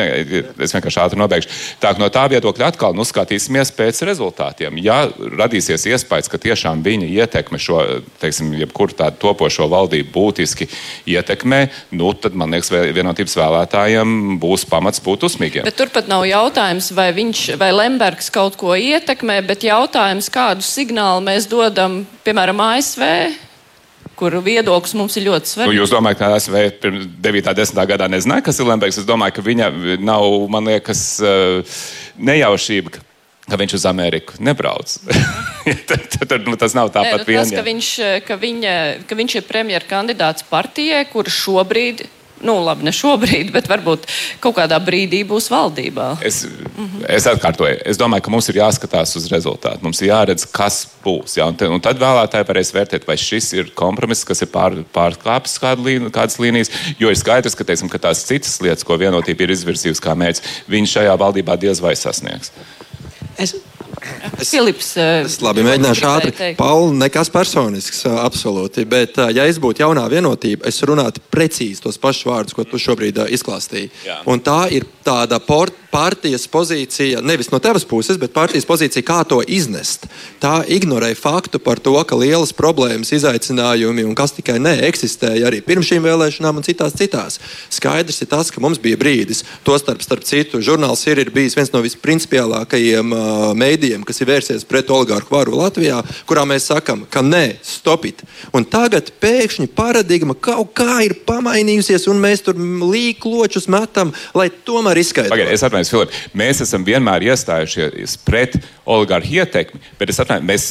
[0.64, 1.52] es vienkārši ātri nobeigšu,
[1.84, 4.80] tā ka no tā viedokļa atkal nu, skatīsimies pēc rezultātiem.
[4.84, 7.82] Ja radīsies iespējas, ka tiešām viņa ietekme šo,
[8.24, 10.70] teiksim, jebkuru tādu topošo valdību būtiski
[11.12, 11.62] ietekmē,
[12.00, 15.68] nu, tad man liekas, vienotības vēlētājiem būs pamats būt uzmīgiem.
[15.68, 21.24] Bet turpat nav jautājums, vai viņš vai Lembergs kaut ko ietekmē, bet jautājums, kādu signālu
[21.28, 23.08] mēs dodam, piemēram, ASV
[24.22, 25.74] kur viedoklis mums ir ļoti svarīgs.
[25.74, 27.48] Nu, jūs domājat, ka ASV pirms 9.
[27.50, 27.86] un 10.
[27.90, 29.00] gadā nezināja, kas ir Lembergs?
[29.02, 31.80] Es domāju, ka viņa nav, man liekas, eh,
[32.22, 33.02] nejaušība
[33.52, 34.94] ka viņš uz Ameriku nebrauc.
[35.90, 37.42] tad, tad, nu, tas nav tāpat vien.
[37.42, 37.90] Tas, ka viņš,
[38.28, 38.76] ka, viņa,
[39.10, 42.06] ka viņš ir premjerkandidāts partijai, kur šobrīd
[42.46, 44.08] nu, labi, ne šobrīd, bet varbūt
[44.44, 46.08] kaut kādā brīdī būs valdībā.
[46.26, 47.06] Es, mm -hmm.
[47.18, 49.84] es atkārtoju, es domāju, ka mums ir jāskatās uz rezultātu.
[49.84, 51.38] Mums ir jāredz, kas būs.
[51.38, 51.48] Ja?
[51.48, 55.60] Un, te, un tad vēlētāji varēs vērtēt, vai šis ir kompromiss, kas ir pār, pārkāpis
[55.62, 56.72] kādu līn, kādas līnijas.
[57.00, 60.44] Jo ir skaidrs, ka, teiksim, ka tās citas lietas, ko vienotība ir izvirzījusi kā mērķis,
[60.68, 62.52] viņi šajā valdībā diez vai sasniegs.
[63.38, 63.56] Es
[64.40, 66.54] Es, Filips, eh, es labi mēģināšu ātri.
[66.58, 68.86] Pauli, nekas personisks, eh, absolūti.
[68.90, 72.78] Bet, eh, ja es būtu jaunā vienotība, es runātu precīzi tos pašus vārdus, ko tu
[72.82, 73.92] šobrīd izklāstīji.
[74.26, 79.20] Un tā ir tāda port, partijas pozīcija, nevis no tevas puses, bet partijas pozīcija, kā
[79.28, 80.08] to iznest.
[80.40, 85.90] Tā ignorē faktu par to, ka lielas problēmas, izaicinājumi un kas tikai neeksistēja arī pirms
[85.92, 87.40] šīm vēlēšanām un citās citās.
[87.70, 91.74] Skaidrs ir tas, ka mums bija brīdis, tostarp starp citu, žurnāls ir, ir bijis viens
[91.76, 96.00] no visprincipiālākajiem uh, mēdījiem, kas ir vērsies pret oligārhu varu Latvijā,
[96.30, 98.24] kurā mēs sakam, ka nē, stopit.
[98.56, 105.02] Un tagad pēkšņi paradigma kaut kā ir pamainījusies, un mēs tur līkločus metam, lai tomēr
[105.04, 105.36] izskaidrotu.
[105.36, 110.70] Pagaid, es atvainojos, Filip, mēs esam vienmēr iestājušies pret oligārhu ietekmi, bet es atvainojos,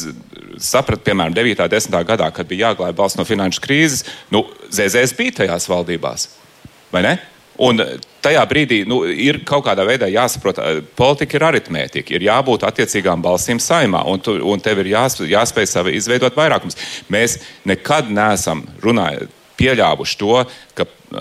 [0.61, 1.65] sapratu, piemēram, 9.
[1.65, 1.99] un 10.
[2.09, 4.05] gadā, kad bija jāglābj valsts no finanšu krīzes,
[4.35, 6.29] nu, ZZS bija tajās valdībās.
[6.91, 7.19] Vai ne?
[7.61, 7.83] Un
[8.25, 12.15] tajā brīdī nu, ir kaut kādā veidā jāsaprot, ka politika ir aritmētika.
[12.17, 16.79] Ir jābūt attiecīgām balsīm saimā, un, tu, un tev ir jās, jāspēj savi izveidot vairākums.
[17.13, 17.37] Mēs
[17.69, 19.29] nekad neesam runājuši,
[19.61, 20.39] pieļāvuši to,
[20.79, 21.21] ka uh,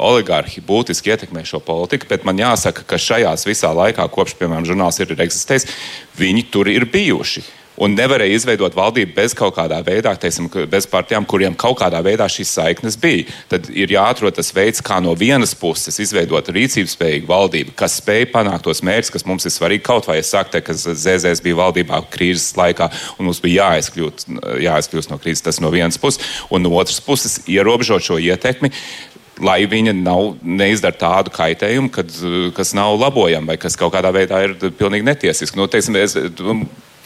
[0.00, 5.00] oligarhi būtiski ietekmē šo politiku, bet man jāsaka, ka šajās visā laikā, kopš, piemēram, žurnāls
[5.02, 5.68] ir eksistējis,
[6.16, 7.44] viņi tur ir bijuši.
[7.82, 12.28] Un nevarēja izveidot valdību bez kaut kādā veidā, teiksim, bez partijām, kuriem kaut kādā veidā
[12.30, 13.26] šīs saiknes bija.
[13.50, 18.28] Tad ir jāatrod tas veids, kā no vienas puses izveidot rīcības spējīgu valdību, kas spēj
[18.34, 19.84] panākt tos mērķus, kas mums ir svarīgi.
[19.86, 24.28] Kaut vai es saku, ka ZZS bija valdībā krīzes laikā, un mums bija jāaizkļūt,
[24.66, 25.44] jāaizkļūst no krīzes.
[25.46, 28.72] Tas no vienas puses, un no otras puses ierobežot šo ietekmi
[29.42, 32.12] lai viņa nav, neizdara tādu kaitējumu, kad,
[32.56, 35.58] kas nav labojama vai kas kaut kādā veidā ir pilnīgi netiesiski.
[35.58, 36.16] Nu, teiksim, es,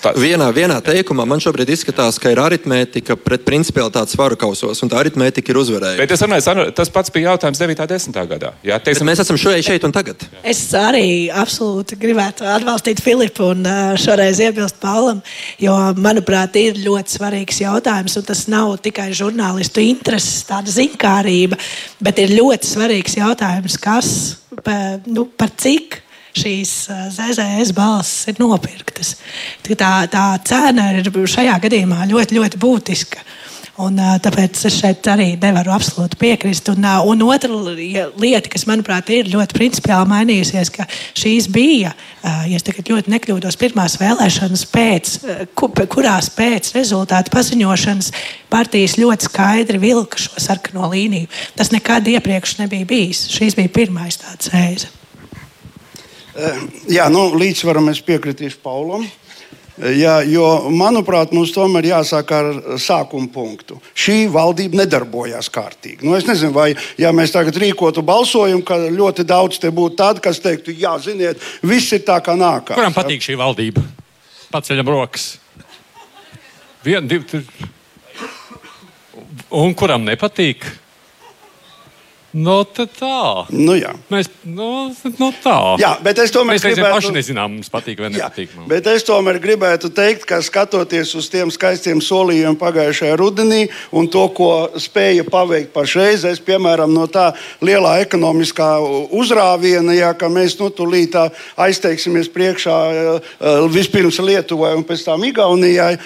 [0.00, 0.14] Tā.
[0.16, 4.96] Vienā, vienā teikumā man šobrīd izskatās, ka ir aritmētika pret principialitātes svaru kausos, un tā
[5.02, 6.00] aritmētika ir uzvarējusi.
[6.00, 7.76] Bet es runāju, tas pats bija jautājums 9.
[7.84, 8.20] un 10.
[8.32, 8.52] gadā.
[8.64, 10.24] Jā, teiksim, mēs esam šeit, šeit un tagad.
[10.40, 13.68] Es arī absolūti gribētu atbalstīt Filipu un
[14.00, 15.20] šoreiz iebilst Paulam,
[15.60, 21.60] jo, manuprāt, ir ļoti svarīgs jautājums, un tas nav tikai žurnālistu intereses, tāda zinkārība,
[22.00, 24.14] bet ir ļoti svarīgs jautājums, kas,
[24.64, 26.00] pa, nu, par cik
[26.36, 26.72] šīs
[27.16, 29.16] ZZS balss ir nopirktas.
[29.66, 33.26] Tā, tā cena ir šajā gadījumā ļoti, ļoti būtiska.
[33.80, 36.68] Un, tāpēc es šeit arī nevaru absolūti piekrist.
[36.72, 37.48] Un, un otra
[38.20, 40.84] lieta, kas manuprāt ir ļoti principiāli mainījusies, ka
[41.16, 45.14] šīs bija, ja es tagad ļoti nekļūdos, pirmās vēlēšanas, pēc,
[45.56, 48.12] kurās pēc rezultātu paziņošanas
[48.52, 51.30] partijas ļoti skaidri vilka šo sarkano līniju.
[51.56, 53.30] Tas nekad iepriekš nebija bijis.
[53.32, 54.92] Šīs bija pirmais tāds reize.
[56.40, 56.60] Eh,
[56.96, 59.04] jā, nu, līdzsvaram es piekritīšu Paulam.
[59.04, 62.48] Eh, jā, jo, manuprāt, mums tomēr jāsāk ar
[62.80, 63.76] sākuma punktu.
[63.92, 66.00] Šī valdība nedarbojās kārtīgi.
[66.06, 70.24] Nu, es nezinu, vai ja mēs tagad rīkotu balsojumu, ka ļoti daudz te būtu tādu,
[70.24, 72.78] kas teiktu, jā, ziniet, viss ir tā kā nākamais.
[72.78, 73.84] Kuram patīk šī valdība?
[74.50, 75.34] Paceļam rokas.
[76.86, 77.68] Vienu, divi, trīs.
[79.50, 80.64] Un kuram nepatīk?
[82.32, 83.46] No nu, tā.
[83.50, 83.90] Nu, jā.
[84.12, 85.54] Mēs no, nu, no tā.
[85.82, 86.92] Jā, bet es tomēr mēs gribētu...
[86.94, 88.52] paši nezinām, mums patīk vai nepatīk.
[88.54, 94.06] Jā, bet es tomēr gribētu teikt, ka skatoties uz tiem skaistiem solījumiem pagājušajā rudenī un
[94.12, 97.32] to, ko spēja paveikt pašreiz, es piemēram no tā
[97.66, 98.68] lielā ekonomiskā
[99.10, 101.18] uzrāviena, jā, ka mēs nu, tūlīt
[101.58, 102.78] aizteiksimies priekšā
[103.74, 105.96] vispirms Lietuvai un pēc tam Igaunijai,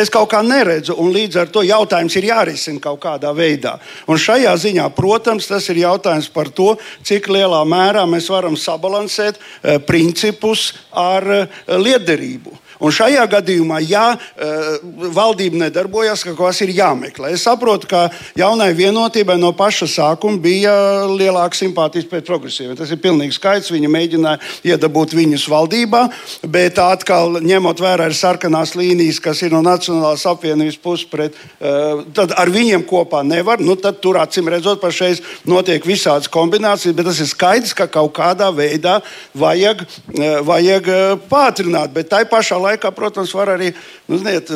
[0.00, 0.96] es kaut kā neredzu.
[1.16, 3.76] Līdz ar to jautājums ir jārisina kaut kādā veidā.
[4.08, 8.54] Un šajā ziņā, protams, tas tas ir jautājums par to, cik lielā mērā mēs varam
[8.54, 12.54] sabalansēt eh, principus ar eh, liederību.
[12.80, 14.66] Un šajā gadījumā, ja uh,
[15.16, 17.32] valdība nedarbojas, ka kaut kas ir jāmeklē.
[17.32, 20.74] Es saprotu, ka jaunai vienotībai no paša sākuma bija
[21.08, 22.76] lielāka simpātijas pret progresīviem.
[22.76, 23.72] Tas ir pilnīgi skaidrs.
[23.72, 24.40] Viņi mēģināja
[24.72, 26.02] iedabūt viņus valdībā,
[26.52, 32.04] bet atkal ņemot vērā ir sarkanās līnijas, kas ir no Nacionālās apvienības puses, pret, uh,
[32.16, 33.62] tad ar viņiem kopā nevar.
[33.62, 38.12] Nu, tad tur acīm redzot, pašreiz notiek visādas kombinācijas, bet tas ir skaidrs, ka kaut
[38.16, 38.98] kādā veidā
[39.36, 40.92] vajag, uh, vajag
[41.32, 41.96] pātrināt.
[41.96, 43.72] Bet tai pašā laikā, protams, var arī
[44.10, 44.52] nu, ziniet,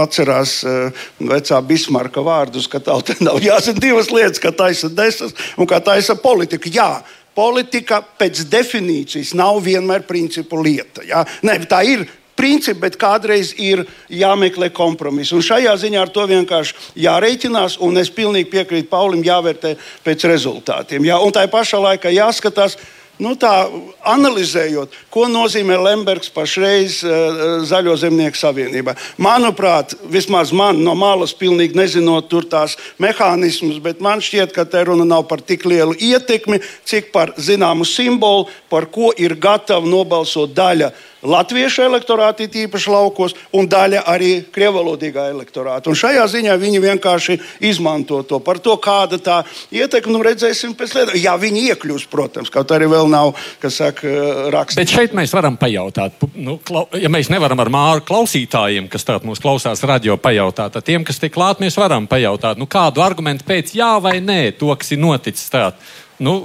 [0.00, 5.70] atcerās uh, vecā Bismarka vārdus, ka tautai nav jāzina divas lietas, kā taisa desas un
[5.70, 6.72] kā taisa politika.
[6.72, 6.90] Jā,
[7.34, 11.04] politika pēc definīcijas nav vienmēr principu lieta.
[11.06, 11.24] Jā?
[11.46, 15.34] Ne, tā ir principi, bet kādreiz ir jāmeklē kompromiss.
[15.34, 21.06] Un šajā ziņā ar to vienkārši jārēķinās, un es pilnīgi piekrītu Paulim, jāvērtē pēc rezultātiem.
[21.06, 21.20] Jā?
[21.22, 22.78] Un tā pašā laikā jāskatās,
[23.22, 23.68] Nu, tā
[24.10, 28.96] analizējot, ko nozīmē Lembergs pašreiz uh, Zaļo zemnieku savienībā.
[29.22, 35.06] Manuprāt, vismaz man no malas, pilnīgi nezinot tās mehānismus, bet man šķiet, ka te runa
[35.06, 40.90] nav par tik lielu ietekmi, cik par zināmu simbolu, par ko ir gatava nobalsot daļa
[41.24, 45.90] latviešu elektorāti, tīpaši laukos, un daļa arī krievalodīgā elektorāta.
[45.90, 48.40] Un šajā ziņā viņi vienkārši izmanto to.
[48.44, 49.40] Par to, kāda tā
[49.74, 51.14] ietekme, nu redzēsim pēc tam.
[51.18, 54.10] Jā, viņi iekļūs, protams, kaut arī vēl nav, kas saka,
[54.54, 54.78] raksts.
[54.78, 59.26] Bet šeit mēs varam pajautāt, nu, klau, ja mēs nevaram ar māru klausītājiem, kas tātad
[59.28, 63.46] mūs klausās radio, pajautāt, tad tiem, kas te klāt, mēs varam pajautāt, nu, kādu argumentu
[63.48, 65.74] pēc jā vai nē, to, kas ir noticis tādā.
[66.22, 66.36] Nu,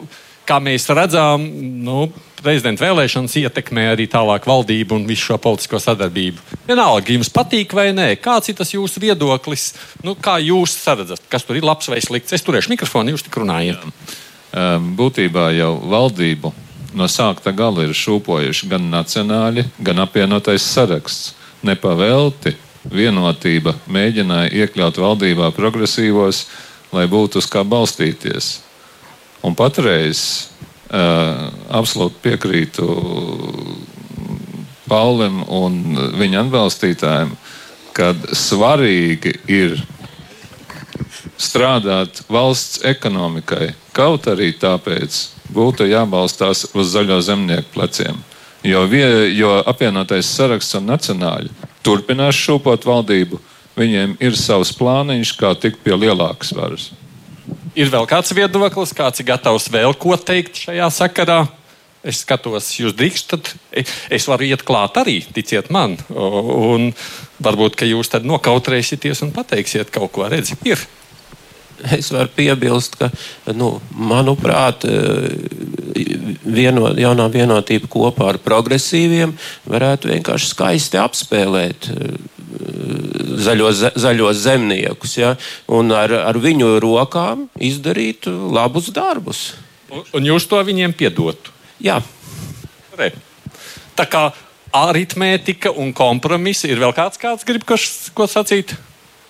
[0.50, 1.44] kā mēs redzam,
[1.86, 2.08] nu,
[2.44, 6.60] prezidenta vēlēšanas ietekmē arī tālāk valdību un visu šo politisko sadarbību.
[6.68, 9.74] Vienalga, jums patīk vai nē, kāds ir tas jūsu viedoklis,
[10.06, 12.34] nu, kā jūs redzat, kas tur ir labs vai slikts.
[12.36, 13.84] Es turēšu mikrofonu, jūs tik runājat.
[15.00, 16.54] Būtībā jau valdību
[16.98, 21.36] no sākta gala ir šūpojuši gan nacionāļi, gan apvienotais saraksts.
[21.66, 22.56] Nepavelti
[22.88, 26.46] vienotība mēģināja iekļaut valdībā progresīvos,
[26.96, 28.69] lai būtu uz kā balstīties.
[29.46, 30.22] Un patreiz
[30.92, 32.88] uh, absolūti piekrītu
[34.90, 35.76] Paulim un
[36.18, 37.36] viņa atbalstītājiem,
[37.94, 39.76] ka svarīgi ir
[41.40, 43.76] strādāt valsts ekonomikai.
[43.96, 45.20] Kaut arī tāpēc
[45.54, 48.18] būtu jābalstās uz zaļo zemnieku pleciem.
[48.66, 49.06] Jo, vie,
[49.38, 51.54] jo apvienotais saraksts un nacionāļi
[51.86, 53.40] turpinās šūpot valdību.
[53.80, 56.90] Viņiem ir savs plāniņš, kā tikt pie lielākas varas.
[57.78, 61.40] Ir vēl kāds viedoklis, kāds ir gatavs vēl ko teikt šajā sakarā?
[62.00, 65.98] Es skatos, jūs drīkstat, es varu iet klāt arī, ticiet man.
[66.16, 66.94] Un
[67.44, 70.80] varbūt, ka jūs tad nokautrēsieties un pateiksiet kaut ko, redzi, ir.
[71.98, 73.08] Es varu piebilst, ka,
[73.56, 74.84] nu, manuprāt,
[76.44, 79.36] vieno, jaunā vienotība kopā ar progresīviem
[79.70, 81.90] varētu vienkārši skaisti apspēlēt
[83.40, 85.34] zaļos, zaļos zemniekus ja,
[85.72, 89.54] un ar, ar viņu rokām izdarīt labus darbus.
[89.90, 91.56] Un, un jūs to viņiem piedotu?
[91.82, 91.98] Jā.
[93.00, 93.14] Re.
[93.98, 94.28] Tā kā
[94.76, 97.80] aritmētika un kompromisi ir vēl kāds, kāds grib ko,
[98.14, 98.76] ko sacīt?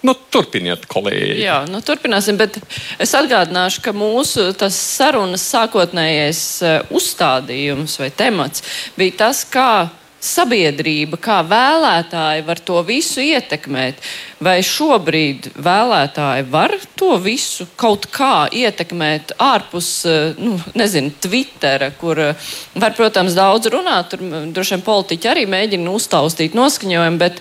[0.05, 1.41] Nu, turpiniet, kolēģi.
[1.43, 2.61] Jā, nu, turpināsim, bet
[3.03, 8.63] es atgādināšu, ka mūsu sarunas sākotnējais uh, uzstādījums vai temats
[8.95, 9.71] bija tas, kā
[10.19, 13.99] sabiedrība, kā vēlētāji var to visu ietekmēt.
[14.43, 22.19] Vai šobrīd vēlētāji var to visu kaut kā ietekmēt ārpus, eh, nu, nezinu, Twittera, kur
[22.19, 24.23] eh, var, protams, daudz runāt, tur
[24.55, 27.39] droši vien politiķi arī mēģina uztaustīt noskaņojumu, bet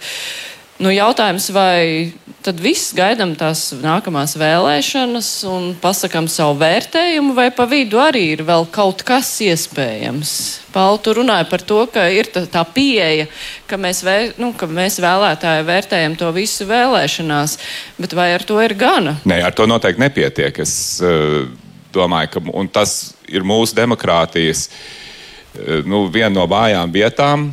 [0.79, 2.13] Nu, jautājums, vai
[2.47, 8.45] tad viss gaidām tās nākamās vēlēšanas un pasakām savu vērtējumu, vai pa vidu arī ir
[8.47, 10.31] vēl kaut kas iespējams?
[10.71, 13.27] Pauli, tu runāji par to, ka ir tā, tā pieeja,
[13.67, 17.59] ka mēs, vēr, nu, ka mēs vēlētāji vērtējam to visu vēlēšanās,
[17.99, 19.19] bet vai ar to ir gana?
[19.27, 20.63] Nē, ar to noteikti nepietiek.
[20.63, 21.43] Es uh,
[21.91, 27.51] domāju, ka tas ir mūsu demokrātijas uh, nu, viena no vājām vietām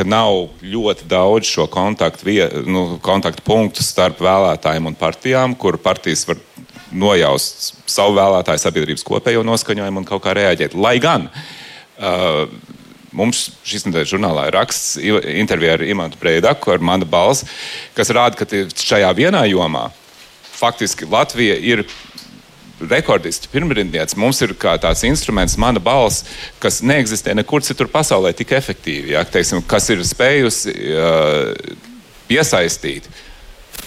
[0.00, 2.32] ka nav ļoti daudz šo kontaktu,
[2.64, 6.40] nu, kontaktu punktu starp vēlētājiem un partijām, kur partijas var
[6.90, 10.74] nojaust savu vēlētāju sabiedrības kopējo noskaņojumu un kaut kā reaģēt.
[10.74, 12.46] Lai gan uh,
[13.12, 14.96] mums šis nedēļas žurnālā ir raksts,
[15.36, 17.48] intervija ar Imantu Breidaku ar Manu Balsu,
[17.96, 19.88] kas rāda, ka šajā vienā jomā
[20.60, 21.84] faktiski Latvija ir
[22.90, 24.18] rekordisti, pirmrindnieci.
[24.20, 26.24] Mums ir tāds instruments, mana balss,
[26.62, 31.52] kas neeksistē nekur citur pasaulē tik efektīvi, ja, teiksim, kas ir spējusi uh,
[32.30, 33.10] piesaistīt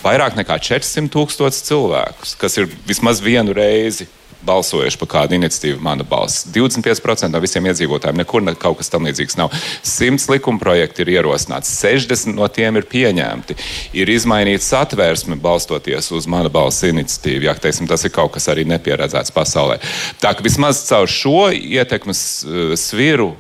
[0.04, 4.10] vairāk nekā 400 tūkstošus cilvēkus, kas ir vismaz vienu reizi
[4.46, 6.46] balsojuši par kādu iniciatīvu, mana balss.
[6.54, 9.54] 25% no visiem iedzīvotājiem nekur ne, kaut kas tamlīdzīgs nav.
[9.88, 13.58] 100 likuma projekti ir ierosināts, 60 no tiem ir pieņemti.
[14.00, 17.48] Ir izmainīta satvērsme balstoties uz mana balss iniciatīvu.
[17.48, 19.80] Jā, teiksim, tas ir kaut kas arī nepieredzēts pasaulē.
[20.22, 23.34] Tā ka vismaz caur šo ietekmes uh, sviru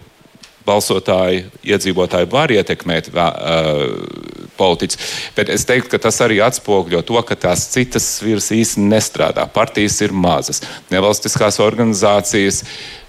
[0.64, 5.14] balsotāji, iedzīvotāji var ietekmēt uh, politiķus.
[5.38, 9.46] Bet es teiktu, ka tas arī atspoguļo to, ka tās citas sviras īsti nestrādā.
[9.54, 10.64] Partijas ir mazas,
[10.94, 12.64] nevalstiskās organizācijas.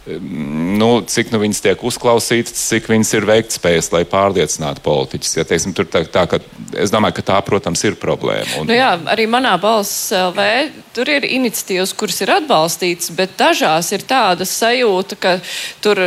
[0.04, 5.30] Nu, cik nu viņas tiek uzklausītas, cik viņas ir veiktspējas, lai pārliecinātu politiķus.
[5.38, 6.40] Ja, teiksim, tā, tā, ka,
[6.76, 8.60] es domāju, ka tā, protams, ir problēma.
[8.60, 8.68] Un...
[8.68, 10.44] Nu jā, arī manā balss LV
[10.96, 15.32] tur ir iniciatīvas, kuras ir atbalstītas, bet dažās ir tāda sajūta, ka
[15.84, 16.02] tur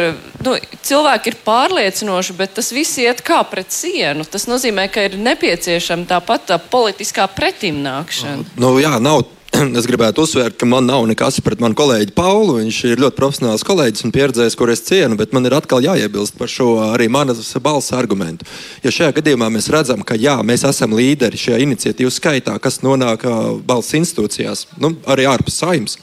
[0.45, 0.53] nu,
[0.85, 4.27] cilvēki ir pārliecinoši, bet tas viss iet kā pret sienu.
[4.29, 8.53] Tas nozīmē, ka ir nepieciešama tāpat tā politiskā pretimnākšana.
[8.61, 9.25] Nu, jā, nav
[9.79, 12.57] es gribētu uzsvērt, ka man nav nekas pret manu kolēģi Paulu.
[12.59, 16.37] Viņš ir ļoti profesionāls kolēģis un pieredzējis, kur es cienu, bet man ir atkal jāiebilst
[16.37, 18.45] par šo arī manas balss argumentu.
[18.85, 23.25] Jo šajā gadījumā mēs redzam, ka jā, mēs esam līderi šajā iniciatīvu skaitā, kas nonāk
[23.67, 25.97] balss institūcijās, nu, arī ārpus saimnes.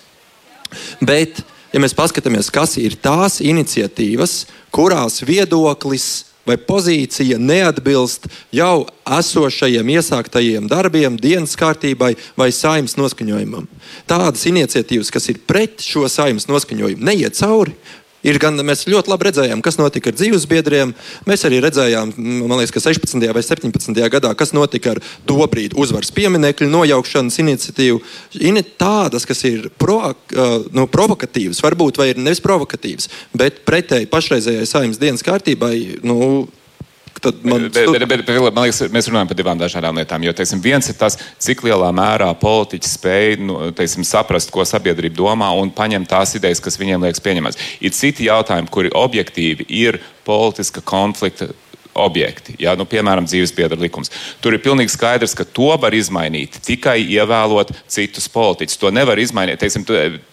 [1.04, 4.38] Bet, ja mēs paskatāmies, kas ir tās iniciatīvas,
[4.74, 6.08] kurās viedoklis
[6.46, 8.86] vai pozīcija neatbilst jau
[9.18, 13.68] esošajiem iesāktajiem darbiem, dienas kārtībai vai saimnes noskaņojumam.
[14.10, 17.76] Tādas iniciatīvas, kas ir pret šo saimnes noskaņojumu, neiet cauri.
[18.24, 20.94] Ir gan mēs ļoti labi redzējām, kas notika ar dzīvesbiedriem.
[21.28, 22.14] Mēs arī redzējām,
[22.48, 23.20] liekas, ka 16.
[23.36, 24.00] vai 17.
[24.14, 28.00] gadā, kas notika ar to brīdi uzvaras pieminiekļu nojaukšanas iniciatīvu.
[28.40, 30.00] Ir tādas, kas ir pro,
[30.72, 35.74] nu, provokatīvas, varbūt vai ir nevis provokatīvas, bet pretēji pašreizējai saimnes dienas kārtībai.
[36.06, 36.46] Nu,
[37.22, 40.24] tad man, bet, bet, bet, bet, man liekas, mēs runājam par divām dažādām lietām.
[40.26, 45.18] Jo teiksim, viens ir tas, cik lielā mērā politiķi spēj nu, teiksim, saprast, ko sabiedrība
[45.18, 47.60] domā un paņemt tās idejas, kas viņiem liekas pieņemamas.
[47.84, 51.50] Ir citi jautājumi, kuri objektīvi ir politiska konflikta
[51.94, 54.12] objekti, ja, nu, piemēram, dzīvesbiedra likums.
[54.42, 58.78] Tur ir pilnīgi skaidrs, ka to var izmainīt tikai ievēlot citus politiķus.
[58.82, 59.86] To nevar izmainīt, teiksim,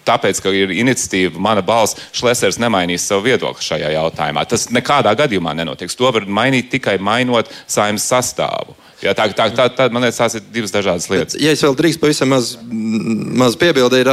[0.08, 4.46] tāpēc, ka ir iniciatīva, mana balss, Šlesers nemainīs savu viedokli šajā jautājumā.
[4.50, 5.98] Tas nekādā gadījumā nenotiks.
[6.00, 8.78] To var mainīt tikai mainot saimnes sastāvu.
[9.02, 11.38] Jā, tā, tā, tā, tā, man liekas, tās ir divas dažādas lietas.
[11.42, 14.10] Ja es vēl drīkstu pavisam maz, maz piebildīt,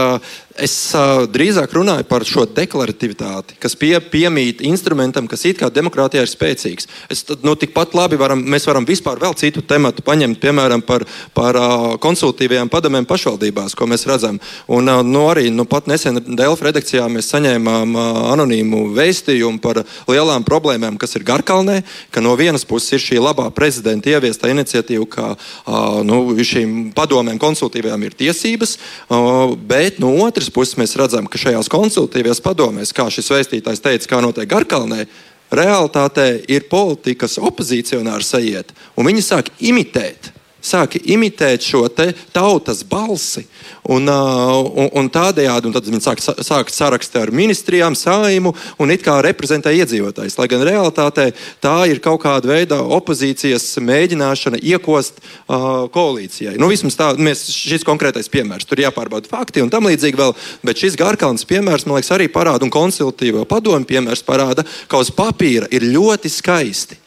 [0.58, 6.24] Es uh, drīzāk runāju par šo deklarativitāti, kas pie, piemīt instrumentam, kas it kā demokrātijā
[6.24, 6.88] ir spēcīgs.
[7.14, 11.04] Es, nu, tikpat labi varam, mēs varam vispār vēl citu tematu paņemt, piemēram, par,
[11.36, 14.40] par uh, konsultīvajām padomēm pašvaldībās, ko mēs redzam.
[14.66, 19.84] Un, uh, nu, arī nu, pat nesen Delfa redakcijā mēs saņēmām uh, anonīmu vēstījumu par
[20.10, 25.06] lielām problēmām, kas ir Garkalnē, ka no vienas puses ir šī labā prezidenta ieviestā iniciatīva,
[25.14, 28.74] ka uh, nu, šīm padomēm konsultīvajām ir tiesības,
[29.06, 33.82] uh, bet no otras otras puses mēs redzam, ka šajās konsultīvajās padomēs, kā šis vēstītājs
[33.84, 35.06] teica, kā notiek Garkalnē,
[35.52, 40.32] realitātē ir politikas opozicionāri sajiet, un viņi sāk imitēt
[40.64, 41.86] sāka imitēt šo
[42.32, 43.46] tautas balsi.
[43.88, 48.52] Un, un, un tādējādi un viņi sāk, sāk sarakstīt ar ministrijām, sājumu
[48.82, 50.36] un it kā reprezentē iedzīvotājs.
[50.36, 51.30] Lai gan realitātē
[51.64, 56.58] tā ir kaut kāda veida opozīcijas mēģināšana iekost uh, koalīcijai.
[56.60, 60.36] Nu, vismaz tā, mēs, šis konkrētais piemērs, tur jāpārbauda fakti un tam līdzīgi vēl,
[60.68, 65.14] bet šis Gārkalns piemērs, man liekas, arī parāda un konsultīvo padomu piemērs parāda, ka uz
[65.14, 67.04] papīra ir ļoti skaisti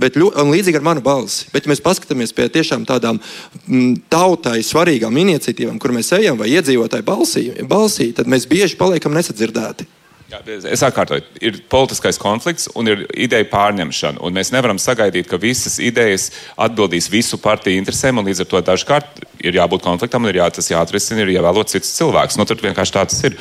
[0.00, 1.48] bet līdzīgi ar manu balsi.
[1.52, 3.22] Bet, ja mēs paskatāmies pie tiešām tādām m,
[3.66, 9.16] mm, tautai svarīgām iniciatīvām, kur mēs ejam, vai iedzīvotāju balsī, balsī tad mēs bieži paliekam
[9.18, 9.88] nesadzirdēti.
[10.28, 14.20] Jā, es atkārtoju, ir politiskais konflikts un ir ideja pārņemšana.
[14.36, 16.26] Mēs nevaram sagaidīt, ka visas idejas
[16.60, 18.20] atbildīs visu partiju interesēm.
[18.26, 21.94] Līdz ar to dažkārt ir jābūt konfliktam un ir jā, tas jāatrisina, ir jāvēlot cits
[21.96, 22.36] cilvēks.
[22.36, 23.40] Nu, tur vienkārši tā tas ir.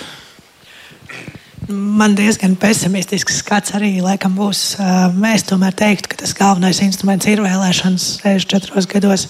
[1.68, 4.78] Man diezgan pesimistisks skats arī laikam būs.
[5.20, 9.26] Mēs tomēr teiktu, ka tas galvenais instruments ir vēlēšanas reizes četros gados.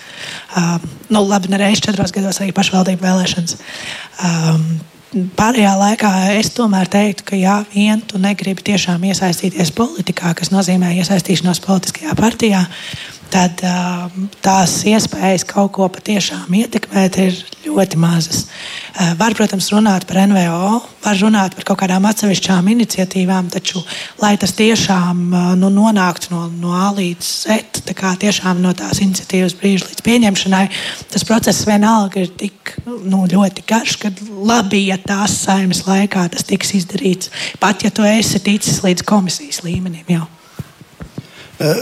[1.10, 3.58] Nu, labi, ne reizes četros gados arī pašvaldību vēlēšanas.
[5.40, 10.92] Pārējā laikā es tomēr teiktu, ka, ja vien tu negribi tiešām iesaistīties politikā, kas nozīmē
[11.00, 12.66] iesaistīšanos politiskajā partijā,
[13.32, 13.62] tad
[14.46, 18.46] tās iespējas kaut ko patiešām ietekmēt ir ļoti mazas.
[19.20, 23.84] Var, protams, runāt par NVO, var runāt par kaut kādām atsevišķām iniciatīvām, taču,
[24.22, 25.26] lai tas tiešām
[25.60, 30.06] nu, nonāktu no, no A līdz Z, tā kā tiešām no tās iniciatīvas brīža līdz
[30.08, 30.64] pieņemšanai,
[31.14, 36.48] tas process vienalga ir tik nu, ļoti garš, ka labi, ja tās saimnes laikā tas
[36.48, 40.06] tiks izdarīts, pat ja tu esi ticis līdz komisijas līmenim.
[40.18, 40.26] Jau.
[41.58, 41.76] Eh,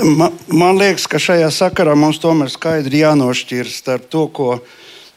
[0.55, 4.49] man, liekas, ka šajā sakarā mums tomēr skaidri jānošķir starp to, ko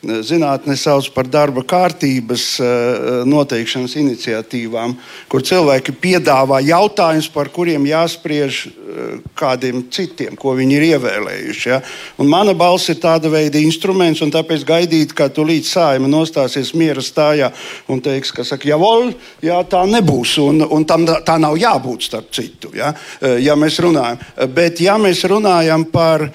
[0.03, 4.95] zinātne sauc par darba kārtības eh, noteikšanas iniciatīvām,
[5.31, 11.69] kur cilvēki piedāvā jautājumus, par kuriem jāspriež eh, kādiem citiem, ko viņi ir ievēlējuši.
[11.73, 11.81] Ja?
[12.23, 16.73] Un mana balss ir tāda veida instruments, un tāpēc gaidīt, ka tu līdz sājuma nostāsies
[16.79, 17.51] miera stājā
[17.91, 19.11] un teiks, ka saka, javol,
[19.43, 23.83] jā, tā nebūs, un, un tam tā nav jābūt starp citu, ja, eh, ja mēs
[23.83, 24.23] runājam.
[24.55, 26.29] Bet ja mēs runājam par,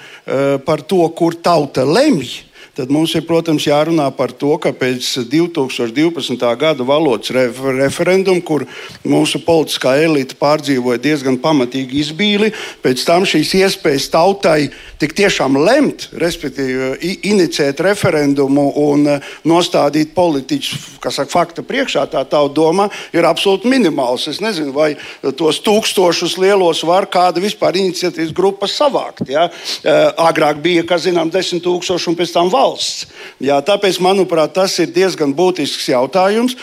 [0.64, 2.43] par to, kur tauta lemj,
[2.74, 6.42] tad mums ir, protams, jārunā par to, ka pēc 2012.
[6.58, 8.64] gada valodas referenduma, kur
[9.06, 12.50] mūsu politiskā elite pārdzīvoja diezgan pamatīgi izbīli,
[12.82, 14.58] pēc tam šīs iespējas tautai
[14.98, 19.16] tik tiešām lemt, respektīvi inicēt referendumu un e,
[19.46, 24.26] nostādīt politiķus, kas saka, fakta priekšā, tā tauta domā, ir absolūti minimāls.
[24.30, 24.94] Es nezinu, vai
[25.38, 29.28] tos tūkstošus lielos var kāda vispār iniciatīvas grupa savākt.
[29.30, 29.46] Ja?
[29.46, 29.96] E,
[30.26, 33.06] agrāk bija, kā zinām, desmit tūkstoši un pēc tam valsts valsts.
[33.42, 36.56] Jā, tāpēc, manuprāt, tas ir diezgan būtisks jautājums.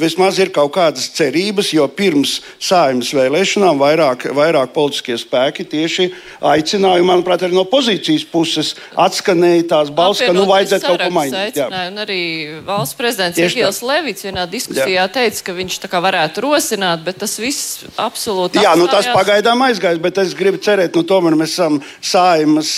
[0.00, 6.08] Vismaz ir kaut kādas cerības, jo pirms saimnes vēlēšanām vairāk, vairāk politiskie spēki tieši
[6.52, 11.60] aicināja, manuprāt, arī no pozīcijas puses atskanēja tās balss, ka nu vajadzētu kaut ko mainīt.
[12.02, 12.22] Arī
[12.66, 15.08] valsts prezidents Egils Levits vienā diskusijā jā.
[15.12, 18.60] teica, ka viņš tā kā varētu rosināt, bet tas viss absolūti.
[18.62, 22.74] Jā, nu tas pagaidām aizgājis, bet es gribu cerēt, nu tomēr mēs esam saimas,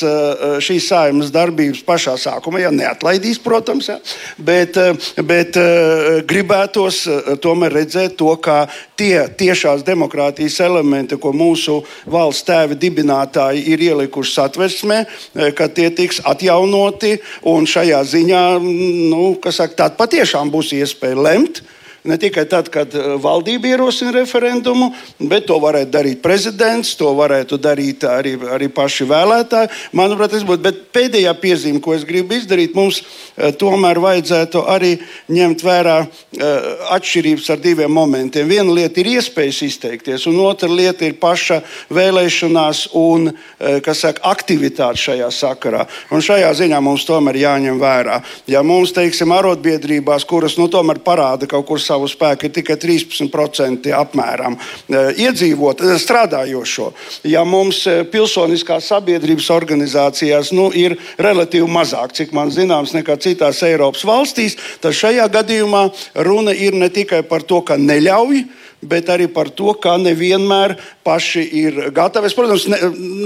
[0.64, 3.98] šīs saimas darbības pašā sākumā sākuma, ja neatlaidīs, protams, ja,
[4.38, 11.32] bet, eh, bet eh, gribētos eh, tomēr redzēt to, kā tie tiešās demokrātijas elementi, ko
[11.32, 15.04] mūsu valsts tēvi dibinātāji ir ielikuši satversmē,
[15.56, 21.62] ka tie tiks atjaunoti un šajā ziņā, nu, kas saka, tā patiešām būs iespēja lemt
[22.04, 24.90] Ne tikai tad, kad eh, valdība ierosina referendumu,
[25.24, 29.70] bet to varētu darīt prezidents, to varētu darīt arī, arī paši vēlētāji.
[29.96, 30.60] Manuprāt, tas būtu.
[30.66, 34.90] Bet pēdējā piezīme, ko es gribu izdarīt, mums eh, tomēr vajadzētu arī
[35.32, 38.52] ņemt vērā eh, atšķirības ar diviem momentiem.
[38.52, 43.30] Viena lieta ir iespējas izteikties, un otra lieta ir paša vēlēšanās un
[43.94, 45.88] saka, aktivitāte šajā sakarā.
[46.12, 48.20] Un šajā ziņā mums tomēr jāņem vērā.
[48.50, 52.76] Ja mums, teiksim, arotbiedrībās, kuras nu, tomēr parāda kaut kur savu savu spēku ir tikai
[52.82, 54.58] 13% apmēram
[54.90, 56.90] iedzīvot, strādājošo.
[57.30, 64.04] Ja mums pilsoniskās sabiedrības organizācijās nu, ir relatīvi mazāk, cik man zināms, nekā citās Eiropas
[64.08, 65.86] valstīs, tad šajā gadījumā
[66.26, 68.44] runa ir ne tikai par to, ka neļauj
[68.88, 72.30] bet arī par to, ka nevienmēr paši ir gatavi.
[72.30, 72.78] Es, protams, ne,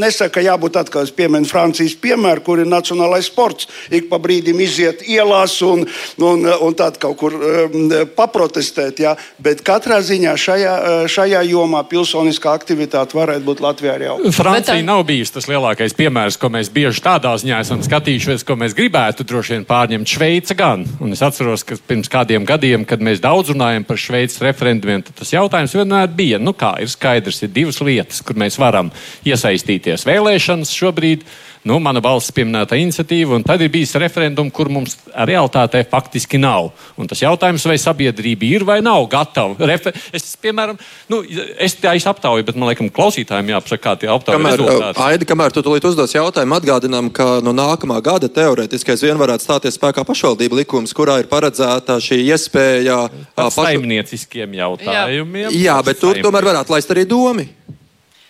[0.02, 3.68] nesaku, ka jābūt atkal, pieminu Francijas piemēru, kur ir nacionālais sports.
[3.94, 5.84] Ik pa brīdim iziet ielās un,
[6.22, 9.02] un, un tad kaut kur um, paprotestēt.
[9.04, 9.14] Ja?
[9.42, 10.74] Bet katrā ziņā šajā,
[11.10, 14.34] šajā jomā pilsoniskā aktivitāte varētu būt Latvijā arī augsta.
[14.38, 18.58] Francija bet, nav bijusi tas lielākais piemērs, ko mēs bieži tādā ziņā esam skatījušies, ko
[18.58, 20.08] mēs gribētu droši vien pārņemt.
[20.08, 20.84] Šveice gan.
[21.02, 25.32] Un es atceros, ka pirms kādiem gadiem, kad mēs daudz runājam par Šveices referendumiem, tas
[25.48, 28.92] jautājums vienmēr bija, nu kā ir skaidrs, ir divas lietas, kur mēs varam
[29.24, 30.04] iesaistīties.
[30.08, 31.24] Vēlēšanas šobrīd
[31.68, 36.70] nu, mana valsts pieminēta iniciatīva, un tad ir bijis referendums, kur mums realitātē faktiski nav.
[36.98, 39.56] Un tas jautājums, vai sabiedrība ir vai nav gatava.
[39.68, 40.78] Refer es, piemēram,
[41.12, 41.20] nu,
[41.60, 45.04] es tā īsti aptauju, bet man liekas, klausītājiem jāapsaka, kā tie aptaujas kamēr, rezultāti.
[45.08, 49.78] Aidi, kamēr tu tulīt uzdos jautājumu, atgādinām, ka no nākamā gada teorētiski aizvien varētu stāties
[49.78, 53.00] spēkā pašvaldību likums, kurā ir paredzēta šī iespēja
[53.36, 53.68] par pašu...
[53.68, 55.50] saimnieciskiem jautājumiem.
[55.52, 57.48] Jā, jā bet tur tomēr varētu laist arī domi.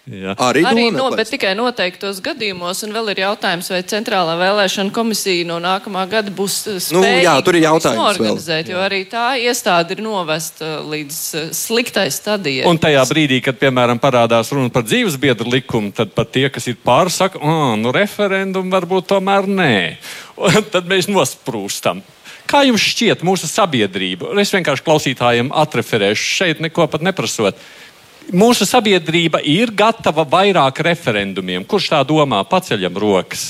[0.09, 0.33] Jā.
[0.41, 5.45] Arī, Arī no, bet tikai noteiktos gadījumos, un vēl ir jautājums, vai Centrālā vēlēšana komisija
[5.49, 8.05] no nākamā gada būs uh, Nu, spējīga jā, tur ir jautājums vēl.
[8.07, 12.65] norganizēt, jo arī tā iestāde ir novesta līdz uh, sliktai stadijai.
[12.71, 16.79] Un tajā brīdī, kad, piemēram, parādās runa par dzīvesbiedru likumu, tad pat tie, kas ir
[16.81, 19.75] pār, saka, ah, nu referendumu varbūt tomēr nē.
[20.39, 22.01] Un tad mēs nosprūstam.
[22.49, 24.31] Kā jums šķiet mūsu sabiedrība?
[24.41, 27.59] Es vienkārši klausītājiem atreferēšu šeit, neko pat neprasot.
[28.29, 31.65] Mūsu sabiedrība ir gatava vairāk referendumiem.
[31.65, 32.43] Kurš tā domā?
[32.45, 33.45] Paceļam rokas.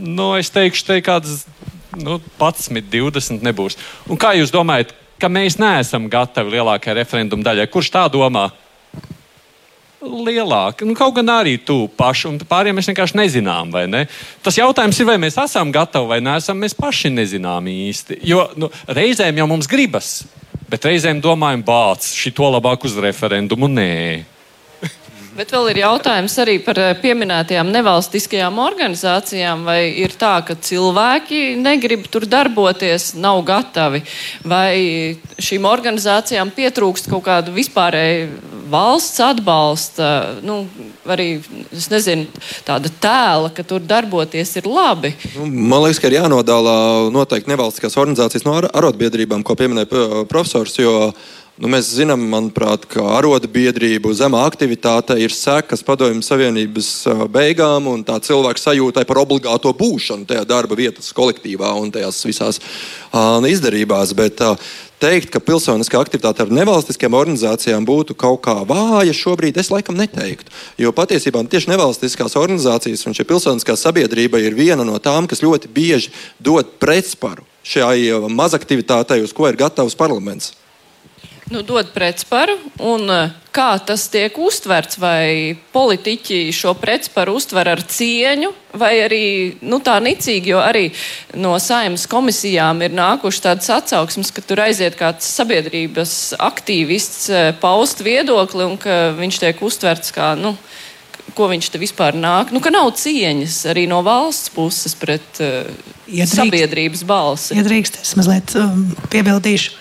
[0.00, 1.42] Nu, es teikšu, te kāds
[2.00, 3.76] nu, 11, 20 nebūs.
[4.08, 7.68] Un kā jūs domājat, ka mēs neesam gatavi lielākajai referendumu daļai?
[7.70, 8.48] Kurš tā domā?
[10.04, 10.84] Lielāka.
[10.88, 14.02] Nu, kaut gan arī tu paši, un pārējiem mēs vienkārši nezinām, vai ne?
[14.44, 18.18] Tas jautājums ir, vai mēs esam gatavi vai neesam, mēs paši nezinām īsti.
[18.28, 20.22] Jo nu, reizēm jau mums gribas,
[20.70, 24.33] bet reizēm domājam, bāc, šito labāk uz referendumu nē.
[25.34, 29.64] Bet vēl ir jautājums arī par eh, pieminētajām nevalstiskajām organizācijām.
[29.66, 34.04] Vai ir tā, ka cilvēki negrib tur darboties, nav gatavi,
[34.46, 40.10] vai šīm organizācijām pietrūkst kaut kādu vispārēju valsts atbalsta,
[40.46, 40.62] nu,
[41.10, 41.28] arī
[41.90, 42.30] nezinu,
[42.66, 45.16] tāda tēla, ka tur darboties ir labi.
[45.34, 46.76] Nu, man liekas, ka ir jānodala
[47.14, 50.78] noteikti nevalstiskās organizācijas no ar arotbiedrībām, ko pieminēja profesors.
[50.78, 51.10] Jo
[51.54, 56.88] Nu, mēs zinām, manuprāt, ka arotbiedrību zemā aktivitāte ir sekas padomju Savienības
[57.30, 62.58] beigām un tā cilvēka sajūtai par obligāto būšanu tajā darba vietas kolektīvā un tajās visās
[62.58, 64.16] ā, izdarībās.
[64.18, 64.56] Bet, ā,
[65.04, 70.48] Teikt, ka pilsoniskā aktivitāte ar nevalstiskām organizācijām būtu kaut kā vāja, šobrīd es laikam neteiktu.
[70.80, 75.68] Jo patiesībā tieši nevalstiskās organizācijas un šī pilsoniskā sabiedrība ir viena no tām, kas ļoti
[75.74, 80.54] bieži dod pretsparu šai mazaktivitātei, uz ko ir gatavs parlaments.
[81.52, 84.96] Nu, dod pretsparu, un eh, kā tas tiek uztverts?
[84.96, 88.48] Vai politiķi šo pretsparu uztver ar cieņu,
[88.80, 89.24] vai arī
[89.60, 90.86] nu, tā nicīgi, jo arī
[91.36, 98.00] no saimnes komisijām ir nākuši tādas atsauksmes, ka tur aiziet kāds sabiedrības aktīvists eh, paust
[98.06, 100.32] viedokli, un ka viņš tiek uztverts kā.
[100.40, 100.56] Nu,
[101.34, 102.52] Ko viņš te vispār nāk?
[102.54, 105.64] Nu, ka nav cieņas arī no valsts puses pret uh,
[106.06, 106.36] Ja drīkst.
[106.36, 107.56] sabiedrības balsi.
[107.56, 109.72] Ja drīkst, es mazliet um, piebildīšu.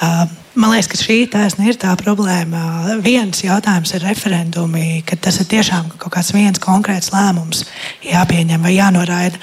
[0.00, 2.96] Man liekas, ka šī taisna ir tā problēma.
[3.04, 7.66] Viens jautājums ir referendumi, ka tas ir tiešām kaut kāds viens konkrēts lēmums
[8.08, 9.38] jāpieņem vai jānoraida.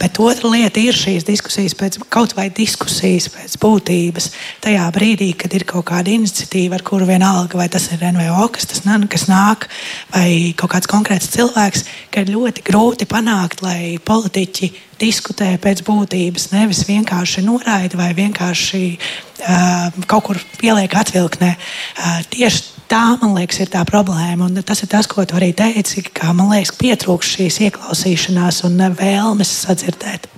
[0.00, 4.30] Bet otra lieta ir šīs diskusijas, pēc, kaut vai diskusijas pēc būtības.
[4.64, 8.66] Tajā brīdī, kad ir kaut kāda iniciatīva, ar kuru vienalga, vai tas ir NVO, kas,
[8.72, 9.68] tas, kas nāk,
[10.14, 16.50] vai kaut kāds konkrēts cilvēks, ka ir ļoti grūti panākt, lai politiķi diskutē pēc būtības,
[16.52, 21.54] nevis vienkārši noraida vai vienkārši uh, kaut kur pieliek atvilknē.
[21.54, 24.48] Uh, tieši tā, man liekas, ir tā problēma.
[24.48, 28.82] Un tas ir tas, ko tu arī teici, ka man liekas, pietrūkst šīs ieklausīšanās un
[28.98, 30.28] vēlmes sadzirdēt.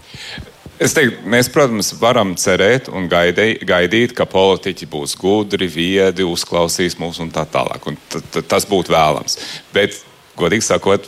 [0.83, 6.97] Es teiktu, mēs, protams, varam cerēt un gaidī, gaidīt, ka politiķi būs gudri, viedi, uzklausīs
[6.99, 7.87] mūs un tā tālāk.
[7.87, 9.39] Un t- t- tas būtu vēlams.
[9.75, 10.01] Bet,
[10.41, 11.07] godīgi sakot,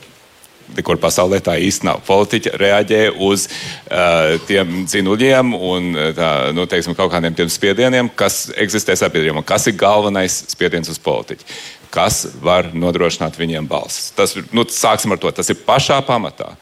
[0.77, 2.03] nekur pasaulē tā īsti nav.
[2.07, 8.49] Politiķi reaģē uz uh, tiem dzinuļiem un tā, nu, teiksim, kaut kādiem tiem spiedieniem, kas
[8.57, 9.45] eksistē sabiedrībā.
[9.47, 11.47] Kas ir galvenais spiediens uz politiķi?
[11.95, 14.11] Kas var nodrošināt viņiem balsis?
[14.17, 15.31] Tas, nu, sāksim ar to.
[15.31, 16.55] Tas ir pašā pamatā.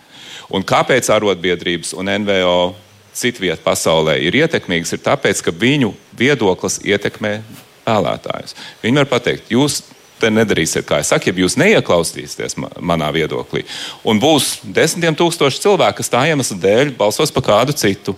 [0.53, 2.75] Un kāpēc arotbiedrības un NVO
[3.17, 7.39] citviet pasaulē ir ietekmīgas, ir tāpēc, ka viņu viedoklis ietekmē
[7.87, 8.57] vēlētājus.
[8.83, 9.83] Viņi var pateikt, jūs
[10.23, 13.65] te nedarīsiet, kā es saku, ja jūs neieklausīsieties manā viedoklī.
[14.09, 18.17] Un būs desmitiem tūkstoši cilvēku, kas tā iemesla dēļ balsos par kādu citu.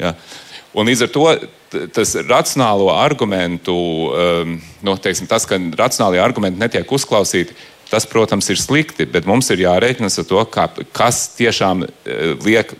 [0.00, 0.14] Ja?
[0.76, 1.28] Un līdz ar to
[1.92, 3.74] tas racionālo argumentu,
[4.12, 7.56] um, nu, teiksim, tas, ka racionālie argumenti netiek uzklausīti,
[7.90, 11.90] tas, protams, ir slikti, bet mums ir jārēķinas ar to, kā, kas tiešām uh,
[12.46, 12.74] liek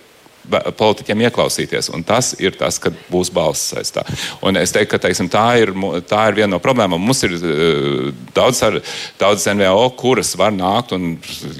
[0.51, 1.91] politiķiem ieklausīties.
[1.97, 4.05] Un tas ir tas, kad būs balss saistā.
[4.47, 5.73] Un es teiktu, ka teiksim, tā, ir,
[6.09, 7.03] tā ir viena no problēmām.
[7.03, 8.81] Mums ir uh, daudz, ar,
[9.21, 11.17] daudz NVO, kuras var nākt un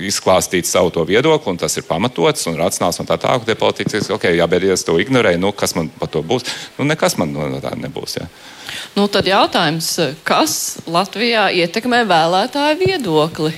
[0.07, 3.47] izklāstīt savu to viedokli, un tas ir pamatots un racionāls un tā tālāk.
[3.47, 6.23] Tie politiķi saka, ok, jā, bet ja es to ignorēju, nu, kas man par to
[6.27, 6.47] būs?
[6.79, 8.21] Nu, nekas man no tā nebūs.
[8.21, 8.29] Jā.
[8.97, 9.93] Nu, tad jautājums,
[10.27, 13.53] kas Latvijā ietekmē vēlētāju viedokli?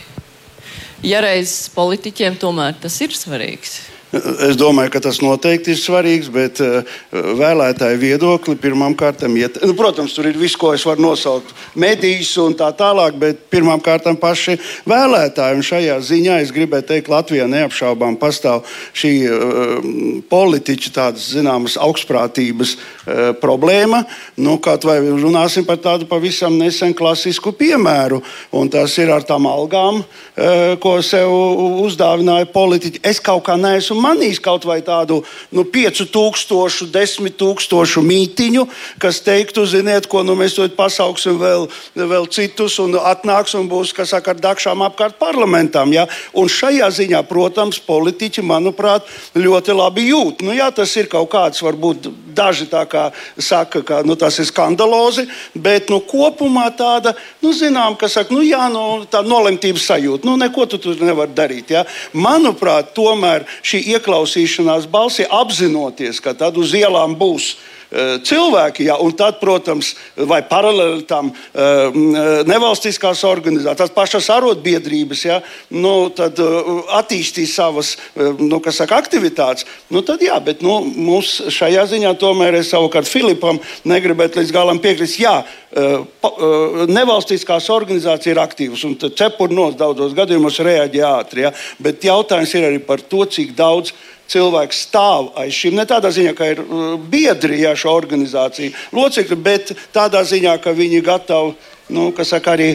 [1.06, 3.78] Ja reiz politiķiem tomēr tas ir svarīgs.
[4.08, 6.80] Es domāju, ka tas noteikti ir svarīgs, bet uh,
[7.12, 9.58] vēlētāju viedokli pirmkārt iet.
[9.60, 14.08] Nu, protams, tur ir viss, ko es varu nosaukt, medijas un tā tālāk, bet pirmkārt
[14.20, 14.56] paši
[14.88, 15.58] vēlētāji.
[15.58, 18.64] Un šajā ziņā es gribēju teikt, Latvijā neapšaubām pastāv
[18.96, 19.90] šī uh,
[20.32, 24.06] politiķa tādas zināmas augstprātības uh, problēma.
[24.40, 28.22] Nu, kaut vai runāsim par tādu pavisam nesen klasisku piemēru,
[28.56, 31.28] un tas ir ar tām algām, uh, ko sev
[31.84, 33.04] uzdāvināja politiķi.
[33.04, 35.20] Es kaut kā neesmu manījis kaut vai tādu
[35.54, 38.66] nu, 5000, 10,000 mītiņu,
[39.02, 41.68] kas teiktu, ziniet, ko nu, mēs to pasauksim vēl,
[41.98, 45.92] vēl citus, un atnāks un būs, kas saka, ar dakšām apkārt parlamentam.
[45.94, 46.06] Ja?
[46.36, 50.44] Un šajā ziņā, protams, politiķi, manuprāt, ļoti labi jūt.
[50.46, 54.48] Nu, jā, tas ir kaut kāds, varbūt daži tā kā saka, ka nu, tas ir
[54.48, 60.28] skandalozi, bet nu, kopumā tāda, nu, zinām, ka saka, nu, jā, nu, tā nolemtības sajūta.
[60.28, 61.72] Nu, neko tu tur nevar darīt.
[61.74, 61.84] Ja?
[62.14, 67.54] Manuprāt, tomēr šī ieklausīšanās balsi, apzinoties, ka tad uz ielām būs
[67.90, 69.94] cilvēki, ja, un tad, protams,
[70.28, 71.94] vai paralēli tam uh,
[72.48, 75.38] nevalstiskās organizācijas, tās pašas arotbiedrības, ja,
[75.72, 76.38] nu, tad
[76.98, 79.66] attīstīs savas nu, saka, aktivitātes.
[79.92, 84.80] Nu, tad, jā, bet nu, mums šajā ziņā tomēr es savukārt Filipam negribētu līdz galam
[84.82, 85.18] piekrist.
[85.22, 85.40] Jā,
[86.88, 91.46] nevalstiskās organizācijas ir aktīvas, un cepurnos daudzos gadījumos reaģē ātri.
[91.46, 93.94] Ja, bet jautājums ir arī par to, cik daudz
[94.28, 95.78] cilvēks stāv aiz šīm.
[95.78, 100.74] Ne tādā ziņā, ka ir uh, biedri jā, šo organizāciju locekļi, bet tādā ziņā, ka
[100.76, 101.56] viņi gatavi
[101.92, 102.68] nu, saka, arī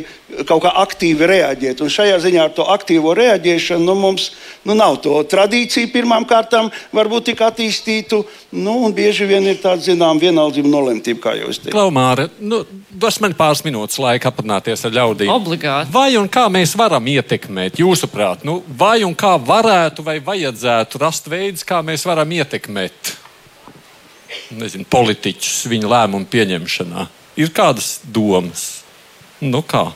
[0.47, 1.81] kaut kā aktīvi reaģēt.
[1.83, 4.29] Un šajā ziņā ar to aktīvo reaģēšanu nu, mums
[4.65, 8.23] nu, nav to tradīciju pirmām kārtām, varbūt tik attīstītu.
[8.57, 11.75] Nu, un bieži vien ir tāda zināmā vienaldzība nolemtība, kā jau es teicu.
[11.75, 15.33] Klaumāra, nu, dos man pāris minūtes laika aprunāties ar ļaudīm.
[15.33, 15.93] Obligāti.
[15.93, 21.29] Vai un kā mēs varam ietekmēt, jūsuprāt, nu, vai un kā varētu vai vajadzētu rast
[21.31, 23.17] veidus, kā mēs varam ietekmēt
[24.57, 27.09] nezinu, politiķus viņu lēmumu pieņemšanā?
[27.41, 28.82] Ir kādas domas?
[29.43, 29.89] Nu kā?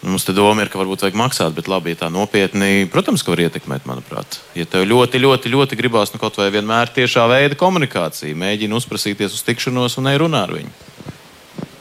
[0.00, 3.34] Mums te doma ir, ka varbūt vajag maksāt, bet labi, ja tā nopietni, protams, ka
[3.34, 4.38] var ietekmēt, manuprāt.
[4.56, 9.36] Ja tev ļoti, ļoti, ļoti gribās nu, kaut vai vienmēr tiešā veida komunikācija, mēģina uzprasīties
[9.36, 10.72] uz tikšanos un nerunā ar viņu.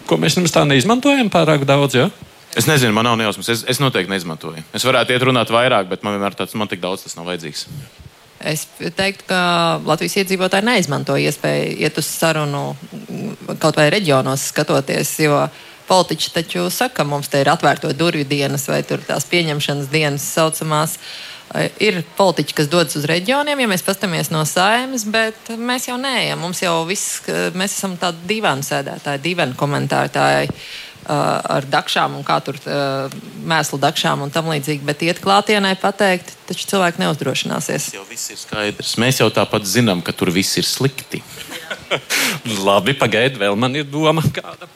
[0.10, 2.10] Ko mēs nemaz tā neizmantojam pārāk daudz, ja?
[2.60, 3.54] Es nezinu, man nav nejausmas.
[3.54, 4.66] Es, es noteikti neizmantoju.
[4.76, 7.70] Es varētu iet runāt vairāk, bet man vienmēr tāds, man tik daudz tas nav vajadzīgs.
[8.52, 8.66] Es
[8.98, 9.40] teiktu, ka
[9.88, 12.74] Latvijas iedzīvotāji neizmanto iespēju iet uz sarunu
[13.62, 18.68] kaut vai reģionos skatoties, jo uh, Politiķi taču saka, mums te ir atvērto durvju dienas
[18.70, 20.98] vai tās pieņemšanas dienas saucamās.
[21.82, 26.44] Ir politiķi, kas dodas uz reģioniem, ja mēs paskatāmies no saimnes, bet mēs jau neejam.
[26.46, 27.24] Mums jau viss,
[27.58, 30.54] mēs esam tādi divi sēdētāji, divi komentētāji
[31.10, 32.60] ar dakšām un kā tur
[33.50, 34.86] mēslu dakšām un tam līdzīgi.
[34.86, 37.94] Bet iet klātienē pateikt, taču cilvēki neuzdrošināsies.
[37.96, 38.98] Jau viss ir skaidrs.
[39.02, 41.24] Mēs jau tāpat zinām, ka tur viss ir slikti.
[42.68, 44.70] Labi, pagaidi, vēl man ir doma kāda.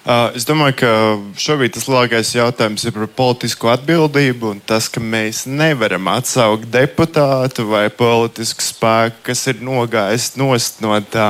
[0.00, 0.90] Uh, es domāju, ka
[1.36, 7.66] šobrīd tas lielākais jautājums ir par politisko atbildību un tas, ka mēs nevaram atsaukt deputātu
[7.68, 11.28] vai politisku spēku, kas ir nogājis nost no tā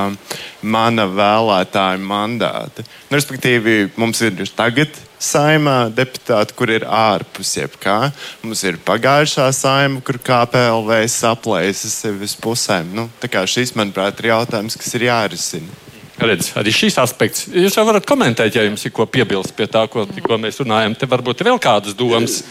[0.63, 2.87] mana vēlētāja mandāta.
[3.09, 7.99] Nu, respektīvi, mums ir tagad saimā deputāti, kur ir ārpus jebkā.
[8.47, 12.95] Mums ir pagājušā saima, kur KPLV saplēsa sevi uz pusēm.
[12.95, 15.90] Nu, šis, manuprāt, ir jautājums, kas ir jārisina.
[16.21, 17.47] Redz, arī šis aspekts.
[17.49, 20.97] Jūs jau varat komentēt, ja jums ir ko piebilst pie tā, ko, ko mēs runājam.
[20.99, 22.43] Te varbūt ir vēl kādas domas.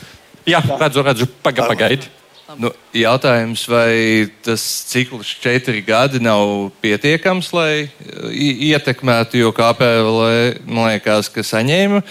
[0.49, 2.09] Jā, redzu, redzu, paga, pagaidi.
[2.57, 7.91] Nu, jautājums, vai tas cikls četri gadi nav pietiekams, lai
[8.33, 10.17] ietekmētu, jo KPL,
[10.65, 12.01] man liekas, ka saņēma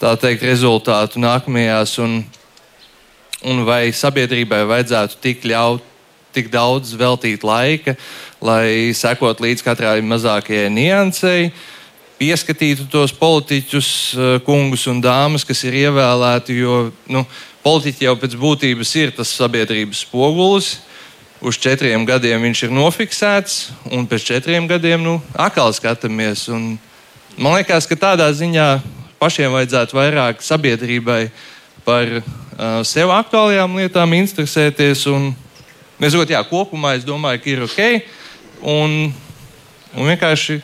[0.00, 2.22] tā teikt rezultātu nākamajās, un,
[3.44, 5.84] un vai sabiedrībai vajadzētu tik ļaut
[6.36, 7.96] tik daudz veltīt laika,
[8.44, 11.50] lai sekot līdz katrai mazākajai niansei,
[12.20, 16.56] pieskatītu tos politiķus, eh, kungus un dāmas, kas ir ievēlēti.
[16.60, 17.26] Jo nu,
[17.64, 20.76] politiķi jau pēc būtības ir tas sabiedrības spogulis.
[21.40, 23.56] Uz četriem gadiem viņš ir nofiksēts,
[23.92, 26.48] un pēc četriem gadiem nu, atkal skatāmies.
[26.48, 26.78] Un
[27.36, 28.80] man liekas, ka tādā ziņā
[29.20, 31.30] pašiem vajadzētu vairāk sabiedrībai
[31.84, 32.22] par uh,
[32.88, 35.04] sev aktuālajām lietām interesēties.
[35.12, 35.34] Un,
[36.02, 37.82] nezot, jā, kopumā es domāju, ka ir ok.
[38.66, 38.96] Un,
[39.96, 40.60] un vienkārši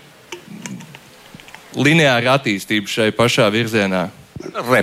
[1.77, 4.09] lineāra attīstība šai pašā virzienā.
[4.69, 4.83] Re.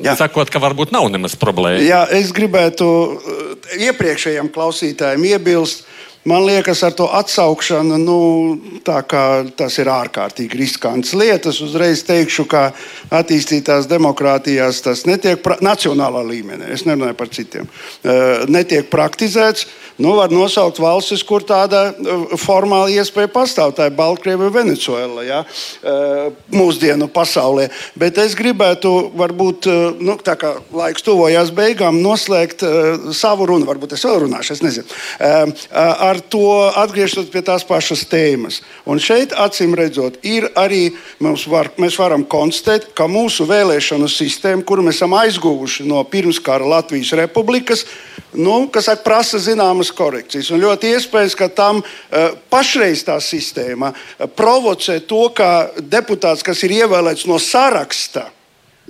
[0.00, 0.14] Jā.
[0.18, 1.82] Sakot, ka varbūt nav nemaz problēma.
[1.84, 3.52] Jā, es gribētu uh,
[3.90, 5.84] iepriekšējiem klausītājiem iebilst.
[6.24, 8.18] Man liekas, ar to atsaukšanu, nu,
[8.80, 11.58] tas ir ārkārtīgi riskants lietas.
[11.60, 12.70] Uzreiz teikšu, ka
[13.12, 19.68] attīstītās demokrātijās tas netiek nacionālā līmenī, es nerunāju par citiem, uh, netiek praktizēts.
[19.96, 23.76] Nu, var nosaukt valstis, kur tāda uh, formāla iespēja pastāv.
[23.76, 25.42] Tā ir Baltkrievija, Venecuēla, ja?
[25.84, 27.68] Uh, mūsdienu pasaulē.
[27.98, 32.64] Bet es gribētu, varbūt, uh, nu, tā kā laiks tuvojās beigām, noslēgt
[33.14, 33.68] savu runu.
[33.68, 34.96] Varbūt es vēl runāšu, es nezinu.
[35.74, 36.42] Ar to
[36.80, 38.60] atgriežoties pie tās pašas tēmas.
[38.90, 40.88] Un šeit, acīm redzot, ir arī
[41.50, 47.14] var, mēs varam konstatēt, ka mūsu vēlēšanu sistēma, kuru mēs esam aizguvuši no pirmskara Latvijas
[47.18, 47.84] republikas,
[48.34, 50.50] nu, kas prasa zināmas korekcijas.
[50.54, 56.62] Un ļoti iespējams, ka tam uh, pašreiz tā sistēma uh, provocē to, ka deputāts, kas
[56.66, 58.28] ir ievēlēts no saraksta,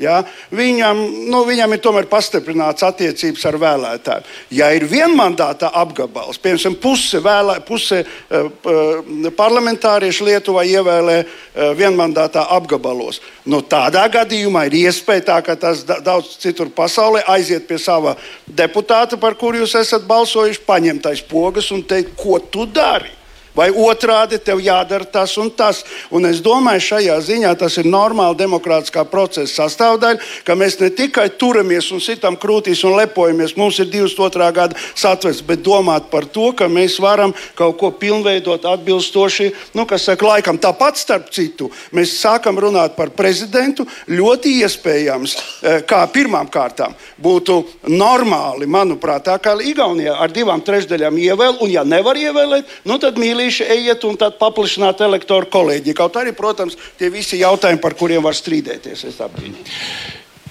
[0.01, 0.25] Ja?
[0.51, 0.99] Viņam,
[1.31, 4.29] nu, viņam ir tomēr pastiprināts attiecības ar vēlētājiem.
[4.57, 13.21] Ja ir vienmandāta apgabals, piemēram, puse, vēlē, puse uh, parlamentāriešu Lietuvā ievēlē uh, vienmandātā apgabalos,
[13.47, 18.17] nu, tādā gadījumā ir iespēja tā, ka tas daudz citur pasaulē aiziet pie sava
[18.47, 23.24] deputāta, par kuru jūs esat balsojuši, paņemt aiz pogas un teikt, ko tu dari.
[23.55, 25.85] Vai otrādi tev jādara tas un tas.
[26.11, 31.29] Un es domāju, šajā ziņā tas ir normāli demokrātiskā procesa sastāvdaļa, ka mēs ne tikai
[31.39, 34.49] turamies un sitam krūtīs un lepojamies, mums ir 22.
[34.57, 40.09] gada satversme, bet domāt par to, ka mēs varam kaut ko pilnveidot atbilstoši, nu, kas
[40.11, 40.59] saka, laikam.
[40.59, 43.87] Tāpat, starp citu, mēs sākam runāt par prezidentu.
[44.11, 47.61] Ļoti iespējams, e, kā pirmām kārtām būtu
[47.93, 53.19] normāli, manuprāt, tā kā Igaunijā ar divām trešdaļām ievēl, un ja nevar ievēlēt, nu tad
[53.21, 55.95] mīlīgi mīlīši ejiet un tad paplašināt elektoru kolēģi.
[55.97, 59.05] Kaut arī, protams, tie visi jautājumi, par kuriem var strīdēties.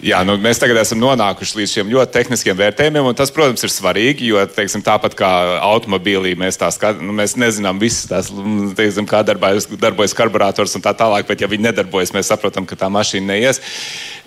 [0.04, 3.72] Jā, nu, mēs tagad esam nonākuši līdz šiem ļoti tehniskiem vērtējumiem, un tas, protams, ir
[3.72, 5.30] svarīgi, jo, teiksim, tāpat kā
[5.64, 8.32] automobīlī, mēs, skat, nu, mēs nezinām visas tās,
[8.76, 12.76] teiksim, kā darbojas, darbojas karburators un tā tālāk, bet ja viņi nedarbojas, mēs saprotam, ka
[12.76, 13.64] tā mašīna neies.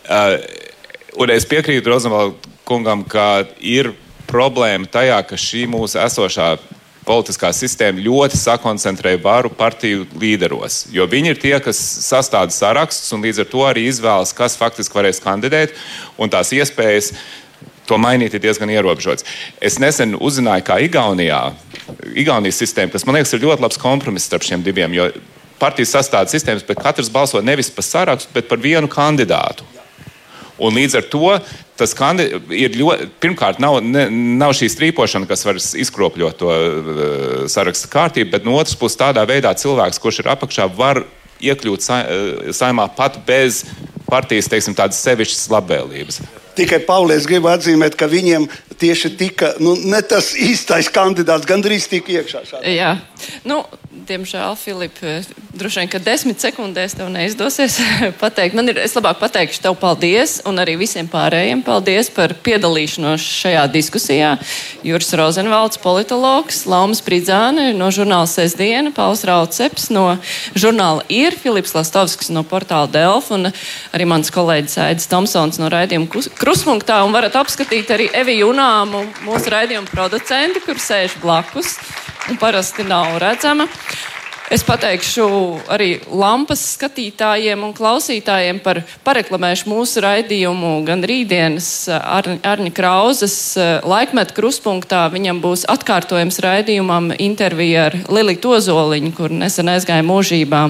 [0.08, 0.38] Uh,
[1.20, 3.92] un es piekrītu Rozenvaldam kungam, ka ir
[4.30, 6.54] problēma tajā, ka šī mūsu esošā
[7.06, 10.84] politiskā sistēma ļoti sakoncentrē varu partiju līderos.
[10.92, 14.98] Jo viņi ir tie, kas sastāda sarakstus un līdz ar to arī izvēlas, kas faktiski
[14.98, 15.76] varēs kandidēt
[16.18, 17.12] un tās iespējas.
[17.86, 19.22] To mainīt ir diezgan ierobežots.
[19.62, 21.38] Es nesen uzzināju, kā Igaunijā,
[22.18, 25.06] Igaunijas sistēma, kas man liekas ir ļoti labs kompromiss starp šiem diviem, jo
[25.62, 29.75] partijas sastāvdaļas sistēmas, bet katrs balso nevis par sarakstu, bet par vienu kandidātu.
[30.62, 31.34] Un līdz ar to
[31.76, 31.92] tas
[32.56, 34.06] ir ļoti, pirmkārt, nav, ne,
[34.40, 39.26] nav šī strīpošana, kas var izkropļot to uh, sarakstu kārtību, bet no otras puses, tādā
[39.28, 41.02] veidā cilvēks, kurš ir apakšā, var
[41.44, 43.66] iekļūt uh, saimā pat bez
[44.08, 46.22] partijas, teiksim, tādas sevišķas labvēlības.
[46.56, 48.48] Tikai Paulēs grib atzīmēt, ka viņiem
[48.80, 52.44] tieši tika nu, ne tas īstais kandidāts, gandrīz tika iekšā.
[52.46, 52.62] Šādā.
[52.68, 52.92] Jā,
[53.48, 53.62] nu,
[54.06, 54.98] diemžēl, Filip,
[55.56, 57.78] droši vien, ka desmit sekundēs tev neizdosies
[58.22, 58.56] pateikt.
[58.56, 63.64] Man ir, es labāk pateikšu tev paldies, un arī visiem pārējiem paldies par piedalīšanos šajā
[63.72, 64.34] diskusijā.
[64.86, 70.06] Juris Rozenvalds, politologs, Laumas Pridzāne no žurnāla Sesdiena, Pauls Rauceps no
[70.56, 73.50] žurnāla Ir, Filips Lastovskis no portāla Delf un
[73.96, 76.10] arī mans kolēģis Aidis Tomsons no raidījuma
[76.46, 77.00] Kruspunktā.
[77.02, 81.72] Un varat apskatīt arī Evi Junāmu, mūsu raidījuma producenti, kur sēž blakus
[82.30, 83.66] un parasti nav redzama.
[84.46, 85.24] Es pateikšu
[85.74, 93.72] arī lampas skatītājiem un klausītājiem par pareklamēšu mūsu raidījumu gan rītdienas Ar, Arņa Krauzes eh,
[93.82, 95.02] laikmetu kruspunktā.
[95.10, 100.62] Viņam būs atkārtojums raidījumam intervija ar Lilitu Ozoliņu, kur nesen aizgāja mūžībā.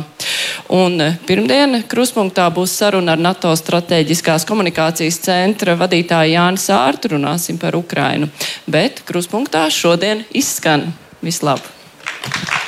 [0.73, 7.13] Un eh, pirmdien kruspunktā būs saruna ar NATO strateģiskās komunikācijas centra vadītāju Jāni Sārtu.
[7.19, 8.33] Runāsim par Ukrainu.
[8.65, 10.95] Bet kruspunktā šodien izskan.
[11.21, 12.66] Vislabāk!